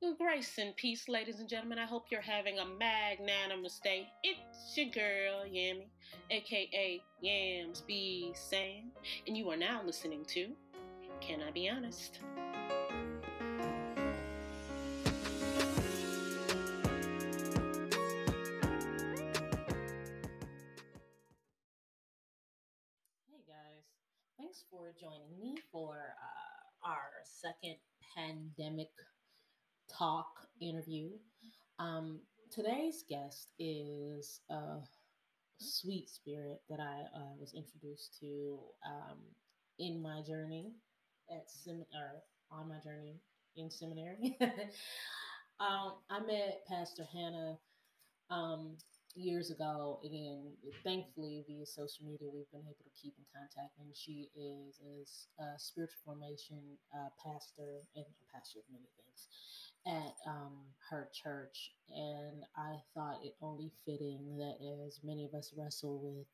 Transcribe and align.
Grace 0.00 0.58
and 0.58 0.76
peace, 0.76 1.08
ladies 1.08 1.40
and 1.40 1.48
gentlemen. 1.48 1.76
I 1.80 1.84
hope 1.84 2.06
you're 2.08 2.20
having 2.20 2.60
a 2.60 2.64
magnanimous 2.64 3.80
day. 3.82 4.08
It's 4.22 4.76
your 4.76 4.86
girl, 4.90 5.44
Yamie, 5.44 5.88
aka 6.30 7.02
YamzBsayin, 7.22 8.84
and 9.26 9.36
you 9.36 9.50
are 9.50 9.56
now 9.56 9.82
listening 9.84 10.24
to 10.26 10.52
Can 11.20 11.42
I 11.42 11.50
Be 11.50 11.68
Honest? 11.68 12.20
Hey 23.26 23.42
guys, 23.48 23.82
thanks 24.38 24.62
for 24.70 24.94
joining 25.00 25.36
me 25.40 25.56
for 25.72 26.14
uh, 26.22 26.88
our 26.88 27.10
second 27.24 27.78
pandemic 28.16 28.90
talk 29.96 30.26
interview. 30.60 31.10
Um, 31.78 32.20
today's 32.50 33.04
guest 33.08 33.48
is 33.58 34.40
a 34.50 34.78
sweet 35.60 36.08
spirit 36.08 36.62
that 36.68 36.80
I 36.80 37.02
uh, 37.16 37.34
was 37.38 37.54
introduced 37.54 38.16
to 38.20 38.58
um, 38.86 39.18
in 39.78 40.00
my 40.02 40.22
journey 40.22 40.72
at 41.30 41.50
sem- 41.50 41.86
or 41.94 42.22
on 42.50 42.68
my 42.68 42.78
journey 42.80 43.20
in 43.56 43.70
seminary. 43.70 44.36
um, 45.60 45.94
I 46.10 46.20
met 46.20 46.62
Pastor 46.68 47.06
Hannah 47.12 47.58
um, 48.30 48.76
years 49.14 49.50
ago. 49.50 50.00
Again, 50.04 50.52
thankfully 50.84 51.44
via 51.48 51.66
social 51.66 52.06
media, 52.06 52.28
we've 52.32 52.50
been 52.52 52.66
able 52.66 52.84
to 52.84 53.00
keep 53.00 53.14
in 53.18 53.24
contact. 53.34 53.74
And 53.78 53.94
she 53.94 54.30
is, 54.36 54.80
is 54.80 55.28
a 55.38 55.58
spiritual 55.58 55.98
formation 56.04 56.60
uh, 56.94 57.10
pastor 57.22 57.82
and 57.96 58.04
a 58.06 58.26
pastor 58.36 58.60
of 58.60 58.64
many 58.70 58.88
things 58.96 59.28
at 59.88 60.14
um, 60.28 60.52
her 60.90 61.08
church. 61.14 61.72
And 61.90 62.44
I 62.56 62.76
thought 62.94 63.20
it 63.24 63.34
only 63.42 63.72
fitting 63.86 64.36
that 64.38 64.56
as 64.86 65.00
many 65.04 65.24
of 65.24 65.34
us 65.34 65.54
wrestle 65.56 66.00
with 66.02 66.26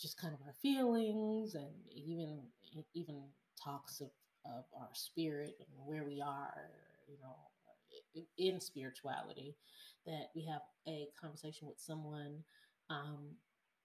just 0.00 0.20
kind 0.20 0.34
of 0.34 0.40
our 0.46 0.54
feelings 0.62 1.54
and 1.54 1.70
even 1.94 2.40
even 2.94 3.22
talks 3.62 4.00
of, 4.00 4.10
of 4.46 4.64
our 4.80 4.90
spirit 4.94 5.54
and 5.60 5.68
where 5.86 6.04
we 6.04 6.22
are, 6.22 6.70
you 7.08 7.16
know, 7.22 7.36
in 8.38 8.60
spirituality, 8.60 9.56
that 10.06 10.28
we 10.34 10.44
have 10.46 10.62
a 10.88 11.08
conversation 11.20 11.68
with 11.68 11.78
someone 11.78 12.42
um, 12.90 13.36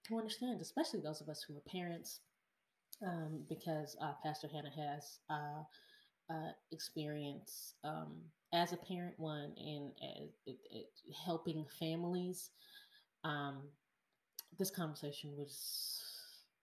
who 0.08 0.18
understands, 0.18 0.62
especially 0.62 1.00
those 1.00 1.20
of 1.20 1.28
us 1.28 1.44
who 1.46 1.56
are 1.56 1.62
parents, 1.70 2.20
um, 3.06 3.44
because 3.48 3.96
uh, 4.02 4.12
Pastor 4.24 4.48
Hannah 4.48 4.70
has 4.74 5.20
uh, 5.30 5.62
uh, 6.30 6.52
experience 6.72 7.74
um, 7.84 8.16
as 8.52 8.72
a 8.72 8.76
parent, 8.76 9.14
one, 9.18 9.52
and 9.58 9.92
helping 11.24 11.64
families. 11.78 12.50
Um, 13.24 13.62
this 14.58 14.70
conversation 14.70 15.30
was 15.36 16.02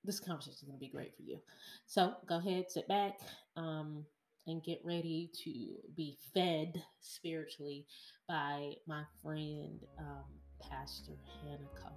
this 0.03 0.19
conversation 0.19 0.57
is 0.57 0.61
going 0.61 0.77
to 0.77 0.79
be 0.79 0.91
great 0.91 1.15
for 1.15 1.23
you. 1.23 1.39
So 1.87 2.13
go 2.27 2.37
ahead, 2.37 2.69
sit 2.69 2.87
back. 2.87 3.19
Um, 3.55 4.05
and 4.47 4.63
get 4.63 4.79
ready 4.83 5.29
to 5.43 5.75
be 5.95 6.17
fed 6.33 6.81
spiritually 6.99 7.85
by 8.27 8.73
my 8.87 9.03
friend, 9.23 9.79
um, 9.97 10.23
Pastor 10.61 11.13
Hannah. 11.41 11.95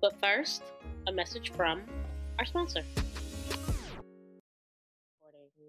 But 0.00 0.18
first, 0.20 0.62
a 1.06 1.12
message 1.12 1.52
from 1.52 1.82
our 2.38 2.44
sponsor. 2.44 2.82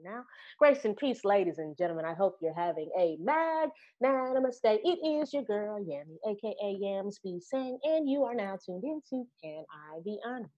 Now, 0.04 0.26
grace 0.60 0.84
and 0.84 0.98
peace, 0.98 1.24
ladies 1.24 1.60
and 1.60 1.78
gentlemen. 1.78 2.06
I 2.06 2.14
hope 2.14 2.38
you're 2.42 2.54
having 2.54 2.90
a 2.98 3.18
mad, 3.22 3.70
magnanimous 4.02 4.60
day. 4.60 4.80
It 4.84 5.00
is 5.22 5.32
your 5.34 5.44
girl, 5.44 5.80
Yamie, 5.80 6.18
aka 6.28 6.80
YamzBsayin, 6.82 7.78
and 7.84 8.10
you 8.10 8.24
are 8.26 8.36
now 8.36 8.58
tuned 8.66 8.84
into 8.84 9.26
Can 9.42 9.64
I 9.72 10.00
Be 10.04 10.20
Honest? 10.26 10.52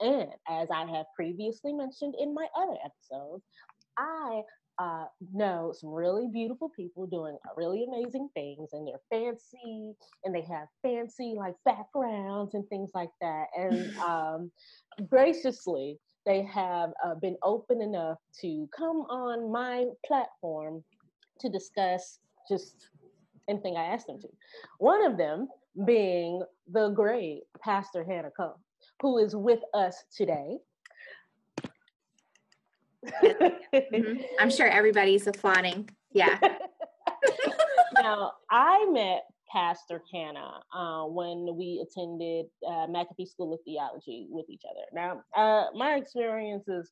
And 0.00 0.28
as 0.48 0.68
I 0.70 0.86
have 0.86 1.06
previously 1.14 1.72
mentioned 1.72 2.14
in 2.18 2.34
my 2.34 2.46
other 2.56 2.76
episodes, 2.84 3.44
I 3.96 4.42
uh, 4.78 5.04
know 5.32 5.72
some 5.72 5.90
really 5.90 6.28
beautiful 6.32 6.68
people 6.74 7.06
doing 7.06 7.38
really 7.56 7.84
amazing 7.84 8.28
things, 8.34 8.70
and 8.72 8.88
they're 8.88 9.00
fancy 9.08 9.94
and 10.24 10.34
they 10.34 10.42
have 10.42 10.66
fancy 10.82 11.34
like 11.36 11.54
backgrounds 11.64 12.54
and 12.54 12.68
things 12.68 12.90
like 12.92 13.10
that. 13.20 13.46
And 13.56 13.96
um, 13.98 14.50
graciously, 15.08 15.98
they 16.26 16.42
have 16.42 16.90
uh, 17.04 17.14
been 17.14 17.36
open 17.42 17.82
enough 17.82 18.18
to 18.40 18.68
come 18.76 19.02
on 19.10 19.50
my 19.50 19.86
platform 20.06 20.82
to 21.40 21.48
discuss 21.48 22.18
just 22.48 22.88
anything 23.48 23.76
I 23.76 23.84
asked 23.84 24.06
them 24.06 24.20
to. 24.20 24.28
One 24.78 25.04
of 25.04 25.16
them 25.16 25.48
being 25.84 26.42
the 26.70 26.90
great 26.90 27.42
Pastor 27.62 28.04
Hannah 28.04 28.30
Coe 28.36 28.54
who 29.00 29.18
is 29.18 29.34
with 29.34 29.60
us 29.74 30.04
today. 30.16 30.58
mm-hmm. 33.22 34.22
I'm 34.40 34.50
sure 34.50 34.66
everybody's 34.66 35.26
applauding. 35.26 35.90
Yeah. 36.12 36.38
now, 38.02 38.32
I 38.50 38.88
met 38.90 39.24
Pastor 39.54 40.02
Hannah 40.12 40.60
uh, 40.76 41.04
when 41.04 41.56
we 41.56 41.86
attended 41.86 42.46
uh, 42.66 42.88
McAfee 42.88 43.28
School 43.28 43.54
of 43.54 43.60
Theology 43.64 44.26
with 44.28 44.46
each 44.50 44.62
other. 44.68 44.84
Now, 44.92 45.22
uh, 45.36 45.66
my 45.76 45.94
experiences 45.94 46.90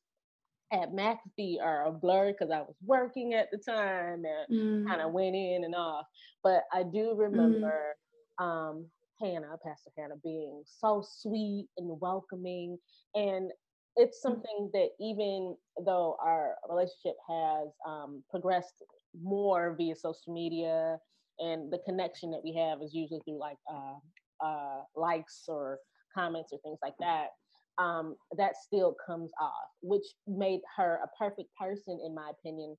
at 0.71 0.93
McAfee 0.93 1.61
are 1.61 1.87
a 1.87 1.91
blur 1.91 2.31
because 2.31 2.51
I 2.51 2.61
was 2.61 2.75
working 2.85 3.33
at 3.33 3.49
the 3.51 3.57
time 3.57 4.23
and 4.49 4.85
mm. 4.85 4.87
kind 4.87 5.01
of 5.01 5.11
went 5.11 5.35
in 5.35 5.63
and 5.65 5.75
off. 5.75 6.05
But 6.41 6.63
I 6.71 6.83
do 6.83 7.13
mm. 7.13 7.19
remember 7.19 7.95
mm. 8.39 8.43
um, 8.43 8.85
Hannah, 9.21 9.57
Pastor 9.63 9.91
Hannah, 9.97 10.15
being 10.23 10.63
so 10.65 11.03
sweet 11.05 11.67
and 11.77 11.99
welcoming. 11.99 12.77
And 13.13 13.51
it's 13.97 14.19
mm. 14.19 14.21
something 14.21 14.69
that 14.71 14.89
even 15.01 15.57
though 15.85 16.15
our 16.23 16.55
relationship 16.69 17.17
has 17.29 17.67
um, 17.85 18.23
progressed 18.31 18.83
more 19.21 19.75
via 19.77 19.95
social 19.95 20.33
media 20.33 20.97
and 21.39 21.71
the 21.71 21.79
connection 21.85 22.31
that 22.31 22.41
we 22.43 22.53
have 22.55 22.81
is 22.81 22.93
usually 22.93 23.21
through 23.25 23.39
like 23.39 23.57
uh, 23.71 24.45
uh, 24.45 24.81
likes 24.95 25.43
or 25.47 25.79
comments 26.15 26.51
or 26.51 26.59
things 26.59 26.79
like 26.81 26.95
that 26.99 27.29
um, 27.77 28.15
that 28.37 28.55
still 28.55 28.95
comes 29.05 29.31
off 29.41 29.69
which 29.81 30.05
made 30.27 30.59
her 30.77 30.99
a 31.03 31.07
perfect 31.17 31.49
person 31.59 31.99
in 32.05 32.13
my 32.13 32.31
opinion 32.31 32.75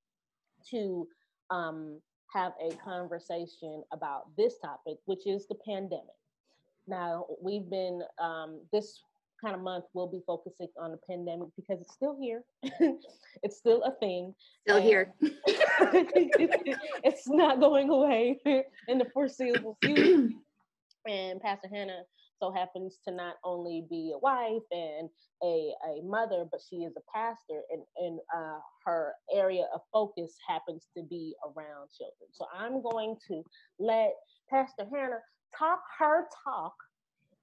to 0.71 1.07
um, 1.51 2.01
have 2.33 2.53
a 2.63 2.75
conversation 2.77 3.83
about 3.93 4.25
this 4.37 4.59
topic 4.59 4.97
which 5.07 5.27
is 5.27 5.47
the 5.49 5.57
pandemic. 5.67 6.15
Now, 6.87 7.27
we've 7.43 7.69
been, 7.71 8.03
um, 8.21 8.61
this 8.71 9.01
kind 9.45 9.55
of 9.55 9.63
month, 9.63 9.85
we'll 9.93 10.11
be 10.11 10.23
focusing 10.27 10.69
on 10.81 10.93
the 10.93 10.99
pandemic 11.09 11.49
because 11.57 11.81
it's 11.81 11.93
still 11.93 12.17
here. 12.21 12.43
it's 13.43 13.57
still 13.57 13.83
a 13.83 13.93
thing. 14.01 14.35
Still 14.63 14.77
and 14.77 14.85
here. 14.85 15.15
it's 15.21 17.29
not 17.29 17.61
going 17.61 17.91
away 17.91 18.39
in 18.89 18.99
the 18.99 19.07
foreseeable 19.13 19.77
future. 19.83 20.29
and 21.07 21.41
Pastor 21.41 21.69
Hannah 21.73 22.03
so 22.41 22.51
happens 22.51 22.99
to 23.07 23.15
not 23.15 23.37
only 23.45 23.87
be 23.89 24.13
a 24.15 24.19
wife 24.19 24.63
and 24.71 25.09
a, 25.43 25.73
a 25.89 26.03
mother, 26.03 26.47
but 26.51 26.61
she 26.69 26.77
is 26.77 26.93
a 26.97 27.17
pastor, 27.17 27.63
and, 27.71 27.83
and 27.97 28.19
uh, 28.35 28.59
her 28.85 29.13
area 29.33 29.65
of 29.75 29.81
focus 29.93 30.35
happens 30.47 30.89
to 30.97 31.03
be 31.05 31.35
around 31.45 31.89
children. 31.97 32.29
So 32.33 32.47
I'm 32.57 32.83
going 32.83 33.17
to 33.29 33.43
let 33.79 34.15
Pastor 34.51 34.87
Hannah 34.93 35.21
talk 35.59 35.81
her 35.99 36.27
talk 36.45 36.75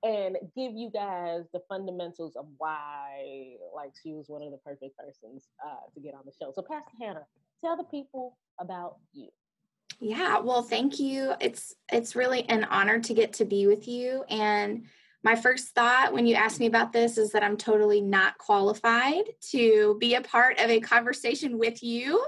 and 0.03 0.37
give 0.55 0.73
you 0.73 0.89
guys 0.91 1.43
the 1.53 1.61
fundamentals 1.69 2.35
of 2.35 2.45
why 2.57 3.55
like 3.75 3.91
she 4.01 4.13
was 4.13 4.25
one 4.27 4.41
of 4.41 4.51
the 4.51 4.57
perfect 4.57 4.97
persons 4.97 5.47
uh, 5.65 5.75
to 5.93 5.99
get 5.99 6.13
on 6.13 6.21
the 6.25 6.31
show. 6.31 6.51
So 6.53 6.61
pastor 6.61 6.91
hannah 6.99 7.25
tell 7.63 7.77
the 7.77 7.83
people 7.83 8.37
about 8.59 8.97
you. 9.13 9.29
Yeah 9.99 10.39
well 10.39 10.63
thank 10.63 10.99
you. 10.99 11.33
It's 11.39 11.75
it's 11.91 12.15
really 12.15 12.47
an 12.49 12.63
honor 12.65 12.99
to 12.99 13.13
get 13.13 13.33
to 13.33 13.45
be 13.45 13.67
with 13.67 13.87
you 13.87 14.23
and 14.29 14.85
my 15.23 15.35
first 15.35 15.69
thought 15.75 16.13
when 16.13 16.25
you 16.25 16.35
asked 16.35 16.59
me 16.59 16.65
about 16.65 16.91
this 16.91 17.17
is 17.17 17.31
that 17.31 17.43
i'm 17.43 17.57
totally 17.57 18.01
not 18.01 18.37
qualified 18.37 19.23
to 19.51 19.97
be 19.99 20.15
a 20.15 20.21
part 20.21 20.59
of 20.59 20.69
a 20.69 20.79
conversation 20.79 21.57
with 21.57 21.83
you 21.83 22.25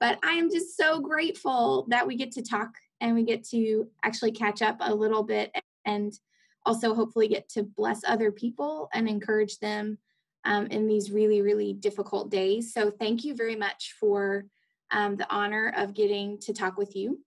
but 0.00 0.18
i 0.22 0.32
am 0.32 0.50
just 0.50 0.76
so 0.76 1.00
grateful 1.00 1.86
that 1.88 2.06
we 2.06 2.16
get 2.16 2.32
to 2.32 2.42
talk 2.42 2.70
and 3.00 3.14
we 3.14 3.24
get 3.24 3.44
to 3.44 3.86
actually 4.02 4.32
catch 4.32 4.62
up 4.62 4.76
a 4.80 4.94
little 4.94 5.22
bit 5.22 5.54
and 5.84 6.18
also 6.66 6.94
hopefully 6.94 7.28
get 7.28 7.48
to 7.50 7.62
bless 7.62 8.02
other 8.06 8.32
people 8.32 8.88
and 8.92 9.08
encourage 9.08 9.58
them 9.58 9.98
um, 10.44 10.66
in 10.66 10.86
these 10.86 11.10
really, 11.10 11.42
really 11.42 11.72
difficult 11.72 12.30
days. 12.30 12.72
So 12.72 12.90
thank 12.90 13.24
you 13.24 13.34
very 13.34 13.56
much 13.56 13.94
for 13.98 14.44
um, 14.90 15.16
the 15.16 15.26
honor 15.32 15.72
of 15.76 15.94
getting 15.94 16.38
to 16.40 16.52
talk 16.52 16.76
with 16.76 16.94
you. 16.94 17.20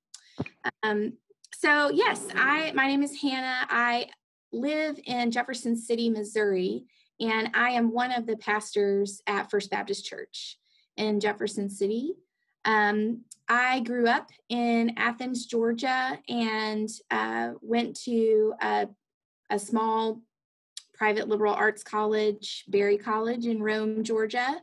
Um, 0.84 1.14
so 1.54 1.90
yes, 1.90 2.28
I 2.36 2.72
my 2.76 2.88
name 2.88 3.02
is 3.02 3.20
Hannah. 3.20 3.66
I 3.70 4.10
live 4.52 5.00
in 5.06 5.32
Jefferson 5.32 5.76
City, 5.76 6.10
Missouri, 6.10 6.86
and 7.20 7.50
I 7.54 7.72
am 7.72 7.92
one 7.92 8.12
of 8.12 8.28
the 8.28 8.38
pastors 8.38 9.22
at 9.26 9.50
First 9.50 9.72
Baptist 9.72 10.06
Church 10.06 10.58
in 10.98 11.20
Jefferson 11.20 11.70
City. 11.70 12.14
Um, 12.66 13.22
I 13.50 13.80
grew 13.80 14.08
up 14.08 14.30
in 14.50 14.94
Athens, 14.98 15.46
Georgia, 15.46 16.20
and 16.28 16.90
uh, 17.10 17.52
went 17.62 18.00
to 18.02 18.54
a, 18.62 18.88
a, 19.50 19.60
small 19.60 20.22
private 20.94 21.28
liberal 21.28 21.54
arts 21.54 21.84
college, 21.84 22.66
Berry 22.68 22.98
College 22.98 23.46
in 23.46 23.62
Rome, 23.62 24.04
Georgia, 24.04 24.62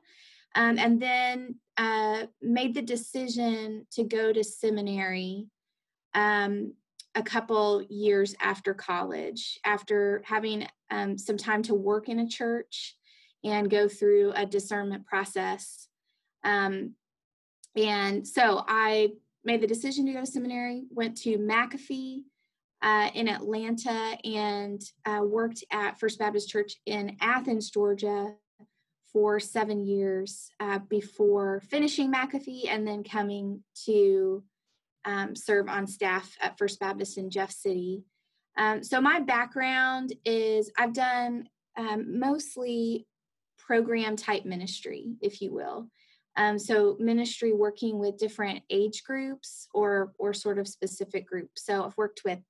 um, 0.56 0.78
and 0.78 1.00
then 1.00 1.56
uh, 1.76 2.26
made 2.42 2.74
the 2.74 2.82
decision 2.82 3.86
to 3.92 4.04
go 4.04 4.32
to 4.32 4.44
seminary 4.44 5.46
um, 6.14 6.74
a 7.14 7.22
couple 7.22 7.82
years 7.88 8.34
after 8.40 8.74
college, 8.74 9.58
after 9.64 10.22
having 10.24 10.66
um, 10.90 11.16
some 11.18 11.36
time 11.36 11.62
to 11.62 11.74
work 11.74 12.08
in 12.08 12.20
a 12.20 12.28
church 12.28 12.96
and 13.44 13.70
go 13.70 13.88
through 13.88 14.32
a 14.34 14.46
discernment 14.46 15.06
process. 15.06 15.88
Um, 16.42 16.94
and 17.76 18.26
so 18.26 18.64
I 18.66 19.10
made 19.44 19.60
the 19.60 19.66
decision 19.66 20.06
to 20.06 20.12
go 20.12 20.20
to 20.20 20.26
seminary, 20.26 20.84
went 20.90 21.16
to 21.18 21.38
McAfee 21.38 22.22
uh, 22.84 23.08
in 23.14 23.28
Atlanta, 23.28 24.16
and 24.24 24.82
uh, 25.06 25.20
worked 25.24 25.64
at 25.72 25.98
First 25.98 26.18
Baptist 26.18 26.50
Church 26.50 26.74
in 26.84 27.16
Athens, 27.20 27.70
Georgia 27.70 28.34
for 29.10 29.40
seven 29.40 29.80
years 29.80 30.50
uh, 30.60 30.80
before 30.90 31.62
finishing 31.70 32.12
McAfee 32.12 32.68
and 32.68 32.86
then 32.86 33.02
coming 33.02 33.62
to 33.86 34.44
um, 35.06 35.34
serve 35.34 35.68
on 35.68 35.86
staff 35.86 36.36
at 36.42 36.58
First 36.58 36.78
Baptist 36.78 37.16
in 37.16 37.30
Jeff 37.30 37.50
City. 37.50 38.04
Um, 38.58 38.82
so, 38.84 39.00
my 39.00 39.18
background 39.18 40.12
is 40.26 40.70
I've 40.78 40.92
done 40.92 41.48
um, 41.76 42.18
mostly 42.18 43.06
program 43.56 44.14
type 44.14 44.44
ministry, 44.44 45.16
if 45.22 45.40
you 45.40 45.52
will. 45.52 45.88
Um, 46.36 46.58
so 46.58 46.96
ministry 46.98 47.52
working 47.52 47.98
with 47.98 48.18
different 48.18 48.62
age 48.68 49.04
groups 49.04 49.68
or 49.72 50.12
or 50.18 50.34
sort 50.34 50.58
of 50.58 50.66
specific 50.66 51.26
groups. 51.26 51.64
So 51.64 51.84
I've 51.84 51.96
worked 51.96 52.22
with 52.24 52.40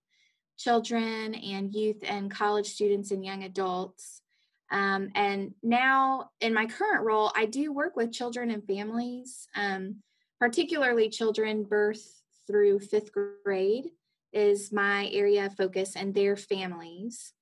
children 0.57 1.35
and 1.35 1.73
youth 1.73 1.99
and 2.03 2.31
college 2.31 2.67
students 2.67 3.11
and 3.11 3.25
young 3.25 3.45
adults. 3.45 4.23
Um, 4.71 5.11
and 5.15 5.55
now 5.63 6.31
in 6.41 6.55
my 6.55 6.67
current 6.67 7.05
role, 7.05 7.31
I 7.37 7.47
do 7.47 7.73
work 7.73 7.97
with 7.97 8.13
children 8.13 8.51
and 8.51 8.67
families, 8.67 9.47
um, 9.55 9.97
particularly 10.41 11.09
children 11.09 11.65
birth 11.65 12.23
through 12.47 12.81
fifth 12.81 13.11
grade 13.45 13.91
is 14.33 14.73
my 14.73 15.09
area 15.13 15.47
of 15.47 15.57
focus 15.57 15.97
and 15.97 16.13
their 16.15 16.37
families. 16.37 17.33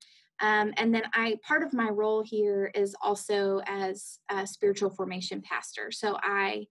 Um, 0.41 0.75
and 0.77 0.95
then 0.95 1.05
I 1.15 1.37
part 1.47 1.63
of 1.63 1.73
my 1.73 1.89
role 1.89 2.23
here 2.23 2.71
is 2.75 2.95
also 3.01 3.61
as 3.67 4.19
a 4.29 4.47
spiritual 4.47 4.91
formation 4.91 5.41
pastor. 5.41 5.91
So 5.91 6.19
I 6.23 6.67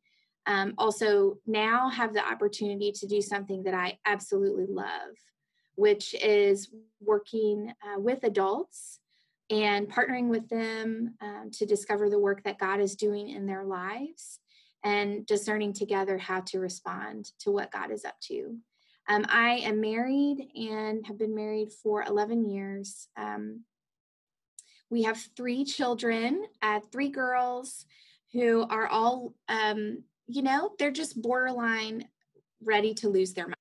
um, 0.46 0.74
also 0.78 1.38
now 1.48 1.90
have 1.90 2.14
the 2.14 2.26
opportunity 2.26 2.92
to 2.92 3.08
do 3.08 3.22
something 3.22 3.64
that 3.64 3.74
I 3.74 3.98
absolutely 4.06 4.66
love, 4.68 5.16
which 5.76 6.14
is 6.16 6.70
working 7.00 7.74
uh, 7.84 8.00
with 8.00 8.24
adults 8.24 9.00
and 9.50 9.90
partnering 9.90 10.28
with 10.30 10.48
them 10.50 11.16
um, 11.22 11.50
to 11.52 11.66
discover 11.66 12.10
the 12.10 12.20
work 12.20 12.44
that 12.44 12.60
God 12.60 12.80
is 12.80 12.96
doing 12.96 13.30
in 13.30 13.46
their 13.46 13.64
lives 13.64 14.40
and 14.84 15.26
discerning 15.26 15.74
together 15.74 16.18
how 16.18 16.42
to 16.42 16.60
respond 16.60 17.32
to 17.40 17.52
what 17.52 17.72
God 17.72 17.92
is 17.92 18.06
up 18.06 18.20
to. 18.28 18.58
Um, 19.08 19.26
I 19.28 19.58
am 19.64 19.82
married 19.82 20.52
and 20.56 21.06
have 21.06 21.20
been 21.20 21.36
married 21.36 21.72
for 21.72 22.04
11 22.04 22.50
years. 22.50 23.08
Um, 23.18 23.66
we 24.90 25.04
have 25.04 25.18
three 25.36 25.66
children, 25.66 26.46
uh, 26.62 26.80
three 26.92 27.10
girls 27.10 27.86
who 28.34 28.66
are 28.70 28.88
all, 28.88 29.34
um, 29.50 30.04
you 30.28 30.42
know, 30.42 30.72
they're 30.80 30.92
just 30.92 31.22
borderline 31.22 32.08
ready 32.64 32.94
to 32.96 33.10
lose 33.10 33.34
their 33.34 33.46
mind. 33.46 33.56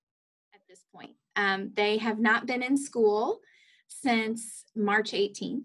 Um, 1.40 1.70
they 1.75 1.96
have 1.96 2.19
not 2.19 2.44
been 2.44 2.62
in 2.62 2.76
school 2.76 3.40
since 3.88 4.64
March 4.76 5.12
18th. 5.12 5.64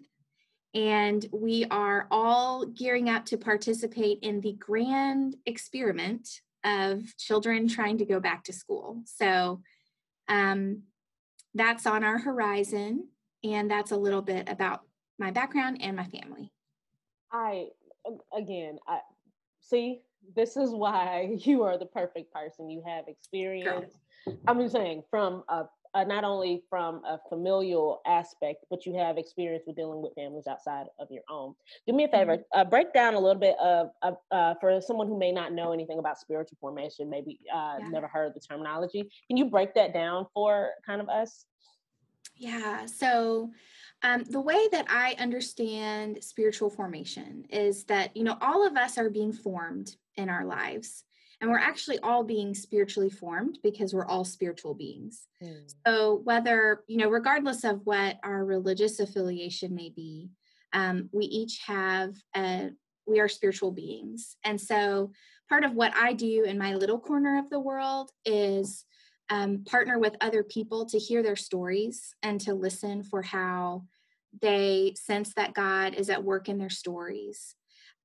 And 0.74 1.26
we 1.34 1.66
are 1.66 2.08
all 2.12 2.66
gearing 2.66 3.10
up 3.10 3.26
to 3.26 3.38
participate 3.38 4.20
in 4.22 4.40
the 4.40 4.54
grand 4.54 5.36
experiment 5.46 6.42
of 6.64 7.02
children 7.18 7.68
trying 7.68 7.98
to 7.98 8.06
go 8.06 8.22
back 8.22 8.46
to 8.46 8.54
school. 8.54 9.02
So 9.06 9.62
um, 10.30 10.84
that's 11.54 11.86
on 11.86 12.06
our 12.06 12.20
horizon. 12.20 13.10
And 13.44 13.70
that's 13.70 13.92
a 13.92 13.98
little 13.98 14.22
bit 14.22 14.48
about 14.50 14.82
my 15.20 15.32
background 15.32 15.80
and 15.82 15.96
my 15.96 16.06
family. 16.06 16.52
I, 17.32 17.68
again, 18.36 18.80
I 18.88 19.00
see, 19.60 20.02
this 20.36 20.58
is 20.58 20.72
why 20.72 21.36
you 21.40 21.64
are 21.64 21.78
the 21.78 21.86
perfect 21.86 22.34
person. 22.34 22.70
You 22.70 22.84
have 22.86 23.08
experience. 23.08 23.94
Girl. 24.26 24.38
I'm 24.48 24.60
just 24.60 24.74
saying 24.74 25.04
from 25.10 25.44
a 25.50 25.66
uh, 25.96 26.04
not 26.04 26.26
only 26.26 26.62
from 26.70 27.02
a 27.06 27.18
familial 27.30 28.02
aspect, 28.06 28.66
but 28.70 28.86
you 28.86 28.94
have 28.94 29.18
experience 29.18 29.64
with 29.66 29.78
dealing 29.78 30.02
with 30.02 30.14
families 30.14 30.46
outside 30.46 30.88
of 31.00 31.08
your 31.10 31.24
own. 31.30 31.56
Do 31.88 31.94
me 31.94 32.04
a 32.04 32.08
favor, 32.10 32.36
mm-hmm. 32.36 32.60
uh, 32.60 32.66
break 32.66 32.94
down 32.94 33.14
a 33.14 33.20
little 33.20 33.40
bit 33.40 33.56
of, 33.62 33.92
of 34.02 34.18
uh, 34.30 34.56
for 34.60 34.82
someone 34.82 35.08
who 35.08 35.18
may 35.18 35.32
not 35.32 35.54
know 35.54 35.72
anything 35.72 35.98
about 35.98 36.20
spiritual 36.20 36.58
formation, 36.60 37.10
maybe 37.10 37.40
uh, 37.52 37.78
yeah. 37.80 37.88
never 37.88 38.08
heard 38.08 38.34
the 38.36 38.42
terminology. 38.42 39.10
Can 39.30 39.38
you 39.38 39.46
break 39.46 39.74
that 39.76 39.94
down 39.94 40.28
for 40.34 40.72
kind 40.86 41.00
of 41.00 41.08
us? 41.08 41.46
Yeah. 42.36 42.86
So. 42.86 43.52
Um, 44.06 44.24
the 44.24 44.40
way 44.40 44.68
that 44.72 44.86
I 44.88 45.16
understand 45.18 46.24
spiritual 46.24 46.70
formation 46.70 47.44
is 47.50 47.86
that, 47.86 48.16
you 48.16 48.24
know, 48.24 48.38
all 48.40 48.66
of 48.66 48.78
us 48.78 49.00
are 49.00 49.10
being 49.10 49.34
formed 49.34 49.96
in 50.16 50.30
our 50.30 50.46
lives 50.46 51.04
and 51.42 51.50
we're 51.50 51.58
actually 51.58 52.00
all 52.00 52.24
being 52.24 52.54
spiritually 52.54 53.10
formed 53.10 53.60
because 53.64 53.94
we're 53.94 54.06
all 54.06 54.24
spiritual 54.24 54.74
beings 54.74 55.28
mm. 55.44 55.74
so 55.86 56.22
whether 56.24 56.84
you 56.88 56.98
know 56.98 57.10
regardless 57.10 57.64
of 57.64 57.82
what 57.84 58.18
our 58.24 58.46
religious 58.46 59.00
affiliation 59.00 59.76
may 59.76 59.90
be 59.90 60.30
um, 60.74 61.10
we 61.12 61.26
each 61.26 61.60
have 61.66 62.16
a 62.36 62.70
we 63.06 63.20
are 63.20 63.28
spiritual 63.28 63.72
beings 63.72 64.38
and 64.46 64.60
so 64.60 65.12
part 65.50 65.64
of 65.64 65.74
what 65.74 65.96
i 65.96 66.14
do 66.14 66.44
in 66.46 66.58
my 66.58 66.74
little 66.74 67.00
corner 67.00 67.38
of 67.38 67.50
the 67.50 67.60
world 67.60 68.12
is 68.26 68.86
um, 69.30 69.64
partner 69.66 69.98
with 69.98 70.16
other 70.22 70.44
people 70.44 70.86
to 70.86 71.00
hear 71.00 71.24
their 71.24 71.36
stories 71.36 72.16
and 72.22 72.40
to 72.42 72.54
listen 72.54 73.04
for 73.04 73.22
how 73.22 73.84
they 74.42 74.94
sense 74.96 75.34
that 75.36 75.54
god 75.54 75.94
is 75.94 76.10
at 76.10 76.24
work 76.24 76.50
in 76.50 76.58
their 76.58 76.70
stories 76.70 77.56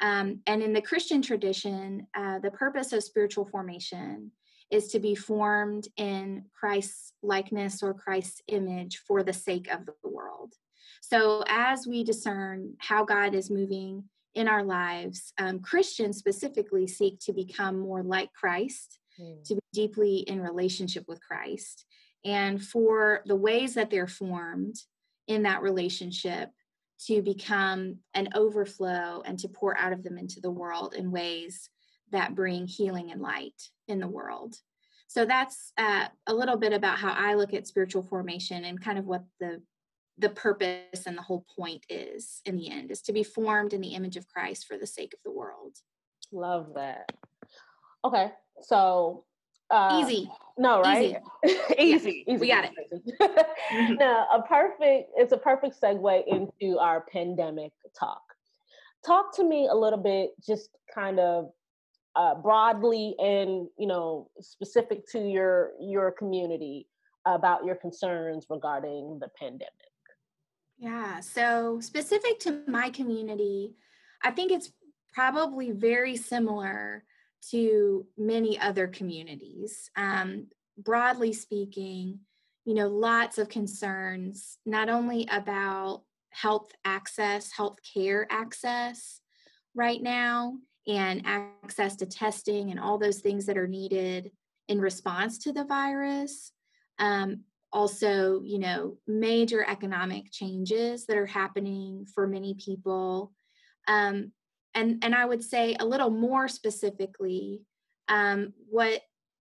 um, 0.00 0.41
and 0.47 0.62
in 0.62 0.73
the 0.73 0.81
Christian 0.81 1.21
tradition, 1.21 2.06
uh, 2.17 2.38
the 2.38 2.50
purpose 2.50 2.93
of 2.93 3.05
spiritual 3.05 3.44
formation 3.44 4.32
is 4.71 4.88
to 4.88 5.00
be 5.00 5.15
formed 5.15 5.88
in 5.97 6.44
Christ's 6.59 7.13
likeness 7.22 7.82
or 7.82 7.93
Christ's 7.93 8.41
image 8.49 9.03
for 9.06 9.22
the 9.22 9.32
sake 9.32 9.70
of 9.70 9.84
the 9.84 10.08
world. 10.08 10.55
So, 11.03 11.43
as 11.49 11.87
we 11.87 12.05
discern 12.05 12.75
how 12.79 13.05
God 13.05 13.34
is 13.34 13.51
moving 13.51 14.05
in 14.34 14.49
our 14.49 14.63
lives, 14.63 15.32
um, 15.39 15.60
Christians 15.60 16.19
specifically 16.19 16.87
seek 16.87 17.19
to 17.20 17.32
become 17.32 17.79
more 17.79 18.03
like 18.03 18.32
Christ, 18.32 19.01
mm. 19.20 19.43
to 19.44 19.55
be 19.56 19.60
deeply 19.72 20.19
in 20.19 20.41
relationship 20.41 21.05
with 21.08 21.20
Christ. 21.20 21.84
And 22.25 22.63
for 22.63 23.22
the 23.27 23.37
ways 23.37 23.75
that 23.75 23.91
they're 23.91 24.06
formed 24.06 24.77
in 25.31 25.44
that 25.44 25.63
relationship, 25.63 26.51
to 27.06 27.22
become 27.22 27.96
an 28.13 28.29
overflow 28.34 29.22
and 29.25 29.39
to 29.39 29.49
pour 29.49 29.79
out 29.79 29.93
of 29.93 30.03
them 30.03 30.19
into 30.19 30.41
the 30.41 30.51
world 30.51 30.94
in 30.94 31.10
ways 31.10 31.70
that 32.13 32.34
bring 32.34 32.67
healing 32.67 33.10
and 33.10 33.22
light 33.22 33.55
in 33.89 34.01
the 34.01 34.08
world. 34.08 34.55
So 35.08 35.25
that's 35.25 35.72
uh, 35.79 36.08
a 36.27 36.34
little 36.34 36.56
bit 36.56 36.72
about 36.72 36.99
how 36.99 37.13
I 37.13 37.34
look 37.34 37.55
at 37.55 37.67
spiritual 37.67 38.03
formation 38.03 38.65
and 38.65 38.81
kind 38.81 38.99
of 38.99 39.06
what 39.06 39.25
the 39.39 39.63
the 40.19 40.29
purpose 40.29 41.06
and 41.06 41.17
the 41.17 41.22
whole 41.22 41.46
point 41.56 41.82
is 41.89 42.43
in 42.44 42.55
the 42.56 42.70
end 42.70 42.91
is 42.91 43.01
to 43.01 43.13
be 43.13 43.22
formed 43.22 43.72
in 43.72 43.81
the 43.81 43.94
image 43.94 44.19
of 44.19 44.29
Christ 44.29 44.67
for 44.67 44.77
the 44.77 44.87
sake 44.87 45.15
of 45.15 45.20
the 45.25 45.32
world. 45.32 45.77
Love 46.31 46.75
that. 46.75 47.10
Okay, 48.05 48.31
so 48.60 49.25
uh, 49.70 50.00
easy. 50.03 50.31
No, 50.58 50.81
right? 50.81 51.17
Easy. 51.44 51.58
easy, 51.79 52.24
easy. 52.27 52.41
We 52.41 52.48
got 52.48 52.65
it. 52.65 53.46
Now, 53.98 54.27
a 54.34 54.43
perfect, 54.43 55.10
it's 55.17 55.32
a 55.32 55.36
perfect 55.36 55.81
segue 55.81 56.22
into 56.27 56.79
our 56.79 57.03
pandemic 57.12 57.72
talk. 57.98 58.22
Talk 59.06 59.34
to 59.36 59.44
me 59.44 59.69
a 59.70 59.74
little 59.74 59.98
bit, 59.98 60.31
just 60.44 60.70
kind 60.93 61.20
of 61.20 61.50
uh, 62.17 62.34
broadly 62.34 63.15
and 63.20 63.69
you 63.79 63.86
know 63.86 64.29
specific 64.41 65.08
to 65.12 65.20
your 65.20 65.70
your 65.81 66.10
community 66.10 66.89
about 67.27 67.65
your 67.65 67.77
concerns 67.77 68.46
regarding 68.50 69.19
the 69.20 69.29
pandemic. 69.39 69.70
Yeah, 70.79 71.20
so 71.20 71.79
specific 71.81 72.41
to 72.41 72.62
my 72.67 72.91
community, 72.91 73.74
I 74.22 74.31
think 74.31 74.50
it's 74.50 74.72
probably 75.12 75.70
very 75.70 76.17
similar 76.17 77.05
to 77.51 78.06
many 78.17 78.59
other 78.59 78.87
communities. 78.87 79.91
Um, 79.97 80.49
broadly 80.79 81.32
speaking, 81.32 82.20
you 82.65 82.75
know, 82.75 82.89
lots 82.89 83.39
of 83.39 83.49
concerns, 83.49 84.59
not 84.67 84.89
only 84.89 85.27
about 85.31 86.03
health 86.31 86.70
access, 86.85 87.51
health 87.51 87.79
care 87.94 88.27
access 88.31 89.20
right 89.75 90.03
now, 90.03 90.56
and 90.87 91.23
access 91.25 91.97
to 91.97 92.06
testing 92.06 92.70
and 92.70 92.81
all 92.81 92.99
those 92.99 93.20
things 93.20 93.47
that 93.47 93.59
are 93.59 93.69
needed 93.69 94.31
in 94.69 94.81
response 94.81 95.39
to 95.39 95.53
the 95.53 95.65
virus. 95.65 96.53
Um, 96.99 97.41
also, 97.73 98.43
you 98.44 98.59
know, 98.59 98.97
major 99.06 99.65
economic 99.69 100.32
changes 100.32 101.06
that 101.06 101.17
are 101.17 101.27
happening 101.27 102.06
for 102.15 102.27
many 102.27 102.55
people. 102.55 103.32
Um, 103.87 104.32
and, 104.74 105.03
and 105.05 105.15
I 105.15 105.24
would 105.24 105.43
say 105.43 105.77
a 105.79 105.84
little 105.84 106.10
more 106.10 106.48
specifically, 106.48 107.62
um, 108.08 108.53
what 108.69 109.03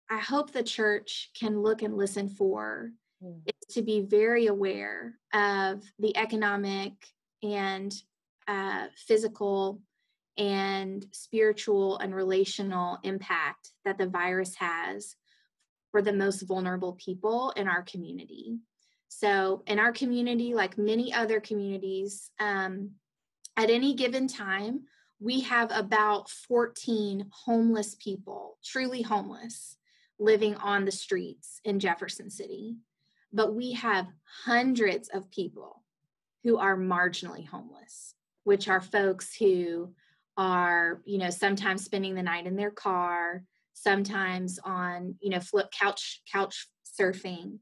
I 0.10 0.20
hope 0.20 0.52
the 0.52 0.64
church 0.64 1.32
can 1.38 1.62
look 1.62 1.82
and 1.82 1.98
listen 1.98 2.30
for 2.30 2.92
mm. 3.24 3.42
is 3.46 3.76
to 3.76 3.82
be 3.82 4.02
very 4.02 4.48
aware 4.48 5.16
of 5.34 5.84
the 6.00 6.16
economic 6.18 6.94
and 7.42 7.94
uh, 8.48 8.88
physical 8.96 9.82
and 10.38 11.06
spiritual 11.12 12.00
and 12.00 12.14
relational 12.14 12.98
impact 13.04 13.70
that 13.86 13.98
the 13.98 14.08
virus 14.08 14.56
has 14.56 15.16
for 15.92 16.02
the 16.02 16.14
most 16.14 16.42
vulnerable 16.42 16.94
people 16.94 17.52
in 17.52 17.68
our 17.68 17.84
community. 17.84 18.58
So, 19.10 19.62
in 19.68 19.78
our 19.78 19.92
community, 19.92 20.56
like 20.56 20.78
many 20.78 21.14
other 21.14 21.40
communities, 21.40 22.32
um, 22.40 22.92
at 23.56 23.70
any 23.70 23.94
given 23.94 24.28
time, 24.28 24.86
we 25.24 25.40
have 25.40 25.72
about 25.72 26.30
14 26.30 27.28
homeless 27.32 27.96
people, 27.96 28.58
truly 28.64 29.02
homeless, 29.02 29.78
living 30.20 30.56
on 30.56 30.84
the 30.84 30.92
streets 30.92 31.62
in 31.64 31.80
Jefferson 31.80 32.30
City. 32.30 32.76
But 33.32 33.56
we 33.56 33.72
have 33.72 34.08
hundreds 34.46 35.08
of 35.10 35.32
people 35.32 35.82
who 36.44 36.58
are 36.58 36.76
marginally 36.76 37.48
homeless, 37.48 38.16
which 38.44 38.68
are 38.68 38.82
folks 38.82 39.34
who 39.34 39.94
are, 40.36 41.02
you 41.06 41.18
know, 41.20 41.30
sometimes 41.30 41.86
spending 41.86 42.16
the 42.16 42.24
night 42.24 42.46
in 42.46 42.58
their 42.58 42.72
car, 42.72 43.44
sometimes 43.72 44.60
on, 44.66 45.16
you 45.22 45.30
know, 45.30 45.40
flip 45.40 45.72
couch 45.72 46.22
couch 46.32 46.68
surfing. 47.00 47.60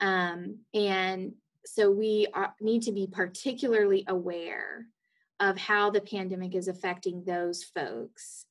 Um, 0.00 0.60
and 0.72 1.32
so 1.66 1.90
we 1.90 2.26
are, 2.32 2.54
need 2.60 2.82
to 2.84 2.92
be 2.92 3.06
particularly 3.06 4.04
aware 4.08 4.86
of 5.42 5.58
how 5.58 5.90
the 5.90 6.00
pandemic 6.00 6.54
is 6.54 6.68
affecting 6.68 7.22
those 7.24 7.62
folks 7.62 8.46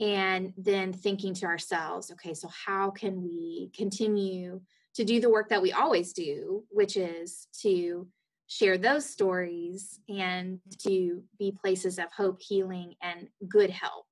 and 0.00 0.52
then 0.56 0.92
thinking 0.92 1.34
to 1.34 1.46
ourselves 1.46 2.12
okay 2.12 2.34
so 2.34 2.48
how 2.48 2.90
can 2.90 3.20
we 3.20 3.70
continue 3.74 4.60
to 4.94 5.04
do 5.04 5.20
the 5.20 5.30
work 5.30 5.48
that 5.48 5.62
we 5.62 5.72
always 5.72 6.12
do 6.12 6.62
which 6.70 6.96
is 6.96 7.48
to 7.60 8.06
share 8.46 8.78
those 8.78 9.04
stories 9.08 10.00
and 10.08 10.60
to 10.78 11.22
be 11.38 11.52
places 11.60 11.98
of 11.98 12.06
hope, 12.16 12.40
healing, 12.40 12.94
and 13.02 13.28
good 13.48 13.70
help 13.70 14.06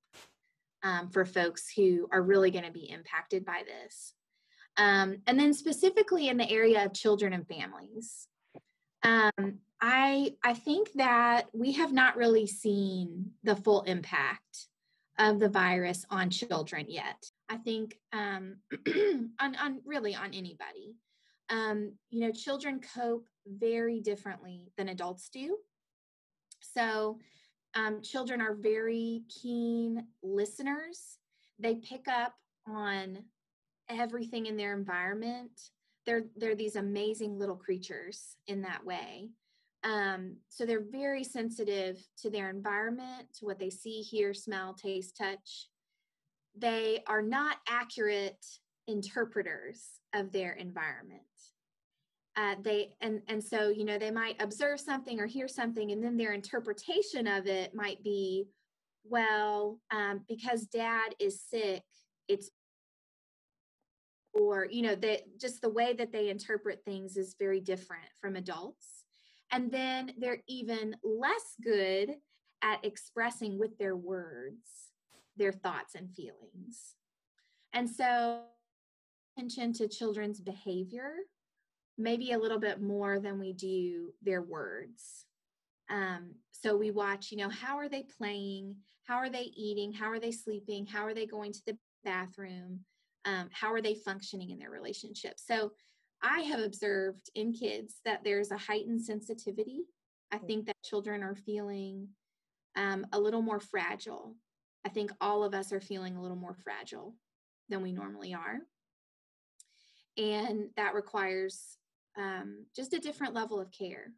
um, 0.83 1.09
for 1.09 1.25
folks 1.25 1.71
who 1.75 2.07
are 2.11 2.21
really 2.21 2.51
going 2.51 2.65
to 2.65 2.71
be 2.71 2.89
impacted 2.89 3.45
by 3.45 3.61
this. 3.65 4.13
Um, 4.75 5.17
and 5.27 5.39
then 5.39 5.53
specifically 5.53 6.29
in 6.29 6.37
the 6.37 6.49
area 6.49 6.83
of 6.83 6.93
children 6.93 7.33
and 7.33 7.47
families, 7.47 8.27
um, 9.03 9.59
I 9.81 10.35
I 10.43 10.53
think 10.53 10.93
that 10.93 11.47
we 11.53 11.73
have 11.73 11.91
not 11.91 12.15
really 12.15 12.47
seen 12.47 13.31
the 13.43 13.55
full 13.55 13.81
impact 13.81 14.67
of 15.19 15.39
the 15.39 15.49
virus 15.49 16.05
on 16.09 16.29
children 16.29 16.85
yet. 16.89 17.23
I 17.49 17.57
think 17.57 17.97
um, 18.11 18.57
on, 19.39 19.55
on 19.55 19.81
really 19.85 20.15
on 20.15 20.33
anybody. 20.33 20.95
Um, 21.49 21.93
you 22.09 22.21
know, 22.21 22.31
children 22.31 22.81
cope 22.95 23.27
very 23.45 23.99
differently 23.99 24.71
than 24.77 24.89
adults 24.89 25.29
do. 25.29 25.57
So, 26.61 27.19
um, 27.75 28.01
children 28.01 28.41
are 28.41 28.55
very 28.55 29.23
keen 29.29 30.05
listeners. 30.23 31.17
They 31.59 31.75
pick 31.75 32.07
up 32.07 32.33
on 32.65 33.19
everything 33.89 34.45
in 34.45 34.57
their 34.57 34.73
environment. 34.73 35.51
They're 36.05 36.25
they're 36.35 36.55
these 36.55 36.75
amazing 36.75 37.37
little 37.37 37.55
creatures 37.55 38.35
in 38.47 38.61
that 38.63 38.85
way. 38.85 39.29
Um, 39.83 40.37
so 40.47 40.65
they're 40.65 40.85
very 40.89 41.23
sensitive 41.23 41.97
to 42.21 42.29
their 42.29 42.49
environment, 42.49 43.27
to 43.39 43.45
what 43.45 43.59
they 43.59 43.69
see, 43.69 44.01
hear, 44.01 44.33
smell, 44.33 44.73
taste, 44.73 45.17
touch. 45.17 45.67
They 46.57 47.03
are 47.07 47.21
not 47.21 47.57
accurate 47.67 48.45
interpreters 48.87 49.99
of 50.13 50.31
their 50.31 50.53
environment 50.53 51.23
uh, 52.35 52.55
they 52.61 52.93
and 53.01 53.21
and 53.27 53.43
so 53.43 53.69
you 53.69 53.85
know 53.85 53.97
they 53.97 54.11
might 54.11 54.41
observe 54.41 54.79
something 54.79 55.19
or 55.19 55.25
hear 55.25 55.47
something 55.47 55.91
and 55.91 56.03
then 56.03 56.17
their 56.17 56.33
interpretation 56.33 57.27
of 57.27 57.47
it 57.47 57.75
might 57.75 58.03
be 58.03 58.45
well 59.03 59.79
um, 59.91 60.21
because 60.27 60.63
dad 60.67 61.13
is 61.19 61.41
sick 61.41 61.83
it's 62.27 62.49
or 64.33 64.67
you 64.69 64.81
know 64.81 64.95
that 64.95 65.21
just 65.39 65.61
the 65.61 65.69
way 65.69 65.93
that 65.93 66.11
they 66.11 66.29
interpret 66.29 66.81
things 66.83 67.17
is 67.17 67.35
very 67.39 67.59
different 67.59 68.05
from 68.19 68.35
adults 68.35 69.05
and 69.51 69.71
then 69.71 70.11
they're 70.17 70.41
even 70.47 70.95
less 71.03 71.55
good 71.63 72.15
at 72.63 72.83
expressing 72.83 73.59
with 73.59 73.77
their 73.77 73.95
words 73.95 74.91
their 75.37 75.51
thoughts 75.51 75.95
and 75.95 76.09
feelings 76.11 76.95
and 77.73 77.89
so 77.89 78.41
attention 79.37 79.73
to 79.73 79.87
children's 79.87 80.39
behavior 80.39 81.13
maybe 81.97 82.31
a 82.31 82.37
little 82.37 82.59
bit 82.59 82.81
more 82.81 83.19
than 83.19 83.39
we 83.39 83.53
do 83.53 84.13
their 84.21 84.41
words. 84.41 85.25
Um, 85.89 86.35
so 86.51 86.75
we 86.75 86.91
watch, 86.91 87.31
you 87.31 87.37
know, 87.37 87.49
how 87.49 87.77
are 87.77 87.89
they 87.89 88.05
playing? 88.17 88.75
How 89.05 89.17
are 89.17 89.29
they 89.29 89.51
eating? 89.55 89.91
How 89.91 90.07
are 90.07 90.19
they 90.19 90.31
sleeping? 90.31 90.85
How 90.85 91.05
are 91.05 91.13
they 91.13 91.25
going 91.25 91.53
to 91.53 91.61
the 91.65 91.77
bathroom? 92.03 92.79
Um, 93.25 93.49
how 93.51 93.71
are 93.73 93.81
they 93.81 93.95
functioning 93.95 94.49
in 94.49 94.59
their 94.59 94.71
relationship? 94.71 95.35
So 95.37 95.71
I 96.21 96.41
have 96.41 96.59
observed 96.59 97.29
in 97.35 97.53
kids 97.53 97.95
that 98.05 98.23
there's 98.23 98.51
a 98.51 98.57
heightened 98.57 99.01
sensitivity. 99.01 99.81
I 100.31 100.37
mm. 100.37 100.47
think 100.47 100.65
that 100.65 100.75
children 100.83 101.23
are 101.23 101.35
feeling 101.35 102.09
um, 102.75 103.05
a 103.11 103.19
little 103.19 103.41
more 103.41 103.59
fragile. 103.59 104.35
I 104.85 104.89
think 104.89 105.11
all 105.21 105.43
of 105.43 105.53
us 105.53 105.71
are 105.71 105.81
feeling 105.81 106.15
a 106.15 106.21
little 106.21 106.37
more 106.37 106.55
fragile 106.63 107.15
than 107.69 107.81
we 107.81 107.91
normally 107.91 108.33
are. 108.33 108.59
And 110.17 110.69
that 110.75 110.93
requires 110.93 111.77
um, 112.17 112.65
just 112.75 112.93
a 112.93 112.99
different 112.99 113.33
level 113.33 113.59
of 113.59 113.71
care. 113.71 114.11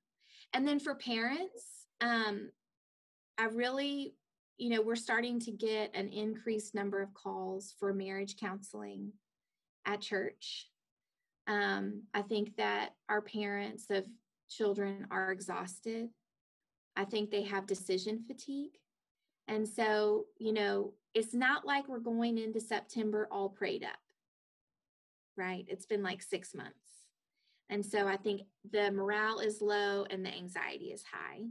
And 0.53 0.67
then 0.67 0.79
for 0.79 0.95
parents, 0.95 1.87
um, 2.01 2.49
I 3.37 3.45
really, 3.45 4.15
you 4.57 4.69
know, 4.69 4.81
we're 4.81 4.95
starting 4.95 5.39
to 5.41 5.51
get 5.51 5.95
an 5.95 6.09
increased 6.09 6.73
number 6.73 7.01
of 7.01 7.13
calls 7.13 7.75
for 7.79 7.93
marriage 7.93 8.37
counseling 8.37 9.11
at 9.85 10.01
church. 10.01 10.67
Um, 11.47 12.03
I 12.13 12.21
think 12.21 12.55
that 12.57 12.91
our 13.09 13.21
parents 13.21 13.85
of 13.89 14.05
children 14.49 15.07
are 15.11 15.31
exhausted. 15.31 16.09
I 16.95 17.05
think 17.05 17.29
they 17.29 17.43
have 17.43 17.67
decision 17.67 18.23
fatigue. 18.25 18.77
And 19.47 19.67
so, 19.67 20.25
you 20.39 20.53
know, 20.53 20.93
it's 21.13 21.33
not 21.33 21.65
like 21.65 21.87
we're 21.87 21.99
going 21.99 22.37
into 22.37 22.59
September 22.59 23.27
all 23.31 23.49
prayed 23.49 23.83
up, 23.83 23.99
right? 25.37 25.65
It's 25.67 25.85
been 25.85 26.01
like 26.01 26.21
six 26.21 26.55
months. 26.55 26.73
And 27.69 27.85
so 27.85 28.07
I 28.07 28.17
think 28.17 28.41
the 28.71 28.91
morale 28.91 29.39
is 29.39 29.61
low 29.61 30.05
and 30.09 30.25
the 30.25 30.33
anxiety 30.33 30.85
is 30.85 31.03
high. 31.03 31.41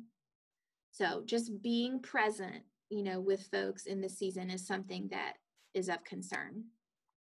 So 0.90 1.22
just 1.24 1.60
being 1.62 2.00
present, 2.00 2.62
you 2.90 3.02
know, 3.02 3.20
with 3.20 3.46
folks 3.50 3.86
in 3.86 4.00
this 4.00 4.18
season 4.18 4.50
is 4.50 4.66
something 4.66 5.08
that 5.10 5.34
is 5.74 5.88
of 5.88 6.04
concern. 6.04 6.64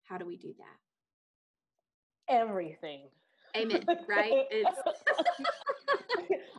How 0.04 0.18
do 0.18 0.26
we 0.26 0.38
do 0.38 0.54
that? 0.58 2.34
Everything. 2.34 3.10
Amen. 3.56 3.84
Right? 4.08 4.46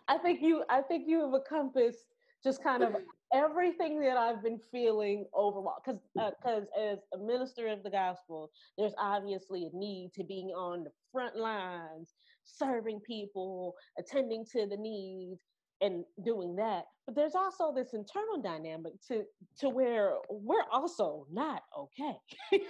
I 0.08 0.18
think 0.18 0.40
you 0.42 0.64
I 0.68 0.82
think 0.82 1.04
you 1.06 1.20
have 1.24 1.34
encompassed 1.34 2.06
just 2.42 2.62
kind 2.62 2.82
of 2.82 2.96
everything 3.32 4.00
that 4.00 4.16
I've 4.16 4.42
been 4.42 4.58
feeling 4.72 5.26
overall. 5.34 5.76
Because 5.84 6.00
because 6.14 6.64
uh, 6.76 6.80
as 6.80 6.98
a 7.14 7.18
minister 7.18 7.68
of 7.68 7.82
the 7.82 7.90
gospel, 7.90 8.50
there's 8.76 8.94
obviously 8.98 9.66
a 9.66 9.76
need 9.76 10.12
to 10.14 10.24
be 10.24 10.52
on 10.56 10.84
the 10.84 10.90
front 11.12 11.36
lines, 11.36 12.14
serving 12.44 13.00
people, 13.00 13.74
attending 13.98 14.44
to 14.52 14.66
the 14.66 14.76
needs, 14.76 15.40
and 15.80 16.04
doing 16.24 16.56
that. 16.56 16.84
But 17.06 17.16
there's 17.16 17.34
also 17.34 17.72
this 17.74 17.94
internal 17.94 18.40
dynamic 18.42 18.92
to 19.08 19.24
to 19.60 19.68
where 19.68 20.14
we're 20.28 20.68
also 20.72 21.26
not 21.32 21.62
okay. 21.78 22.16